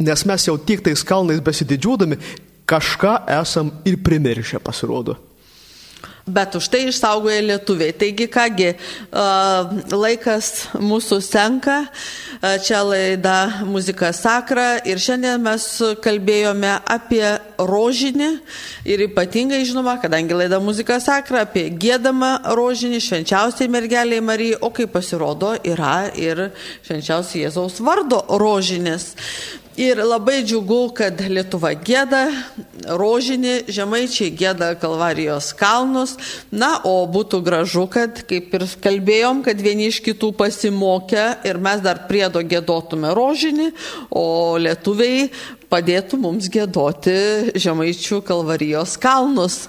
[0.00, 2.16] Nes mes jau tiek tais kalnais besididžiuodami,
[2.70, 5.18] kažką esam ir primiršę pasirodo.
[6.30, 7.92] Bet už tai išsaugoja lietuviai.
[7.96, 8.68] Taigi, kągi,
[9.90, 11.78] laikas mūsų senka,
[12.64, 15.64] čia laida muzika sakra ir šiandien mes
[16.04, 17.24] kalbėjome apie
[17.58, 18.30] rožinį
[18.88, 24.92] ir ypatingai, žinoma, kadangi laida muzika sakra, apie gėdamą rožinį švenčiausiai mergeliai Marijai, o kaip
[24.94, 26.50] pasirodo, yra ir
[26.86, 29.14] švenčiausiai Jėzaus vardo rožinis.
[29.80, 32.26] Ir labai džiugu, kad Lietuva gėda
[33.00, 36.18] rožinį, žemaičiai gėda Kalvarijos kalnus.
[36.52, 41.80] Na, o būtų gražu, kad, kaip ir kalbėjom, kad vieni iš kitų pasimokę ir mes
[41.80, 43.70] dar priedo gėdotume rožinį,
[44.12, 45.30] o lietuviai
[45.72, 49.62] padėtų mums gėdoti žemaičių Kalvarijos kalnus.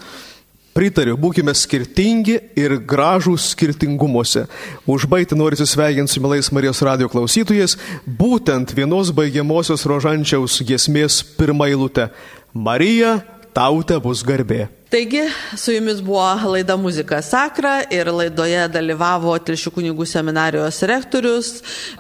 [0.72, 4.46] Pritariu, būkime skirtingi ir gražūs skirtingumuose.
[4.88, 7.76] Užbaigti noriu sveikinti su milais Marijos radio klausytojais,
[8.08, 12.08] būtent vienos baigiamosios rožančiaus giesmės pirmailutę.
[12.54, 13.18] Marija,
[13.52, 14.70] tau te bus garbė.
[14.92, 15.22] Taigi,
[15.56, 21.52] su jumis buvo laida Muzika Sakra ir laidoje dalyvavo Tilšių kunigų seminarijos rektorius,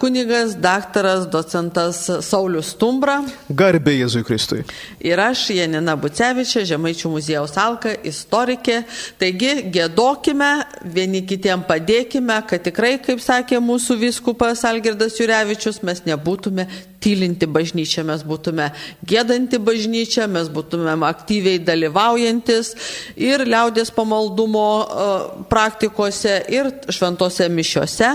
[0.01, 4.65] kunigas, daktaras, docentas Saulis Stumbra Garbė Jėzui Kristui.
[4.99, 8.83] ir aš, Janina Bucevičia, Žemaičių muziejaus alka, istorikė.
[9.23, 10.51] Taigi, gėdokime,
[10.83, 16.67] vieni kitiem padėkime, kad tikrai, kaip sakė mūsų viskupas Algirdas Jurevičius, mes nebūtume
[17.01, 18.69] tylinti bažnyčia, mes būtume
[19.07, 22.75] gėdanti bažnyčia, mes būtume aktyviai dalyvaujantis
[23.15, 25.11] ir liaudės pamaldumo e,
[25.51, 28.11] praktikose, ir šventose mišiose.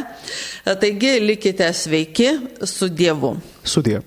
[0.67, 2.33] Taigi likite sveiki
[2.67, 3.37] su Dievu.
[3.67, 4.03] Sudė.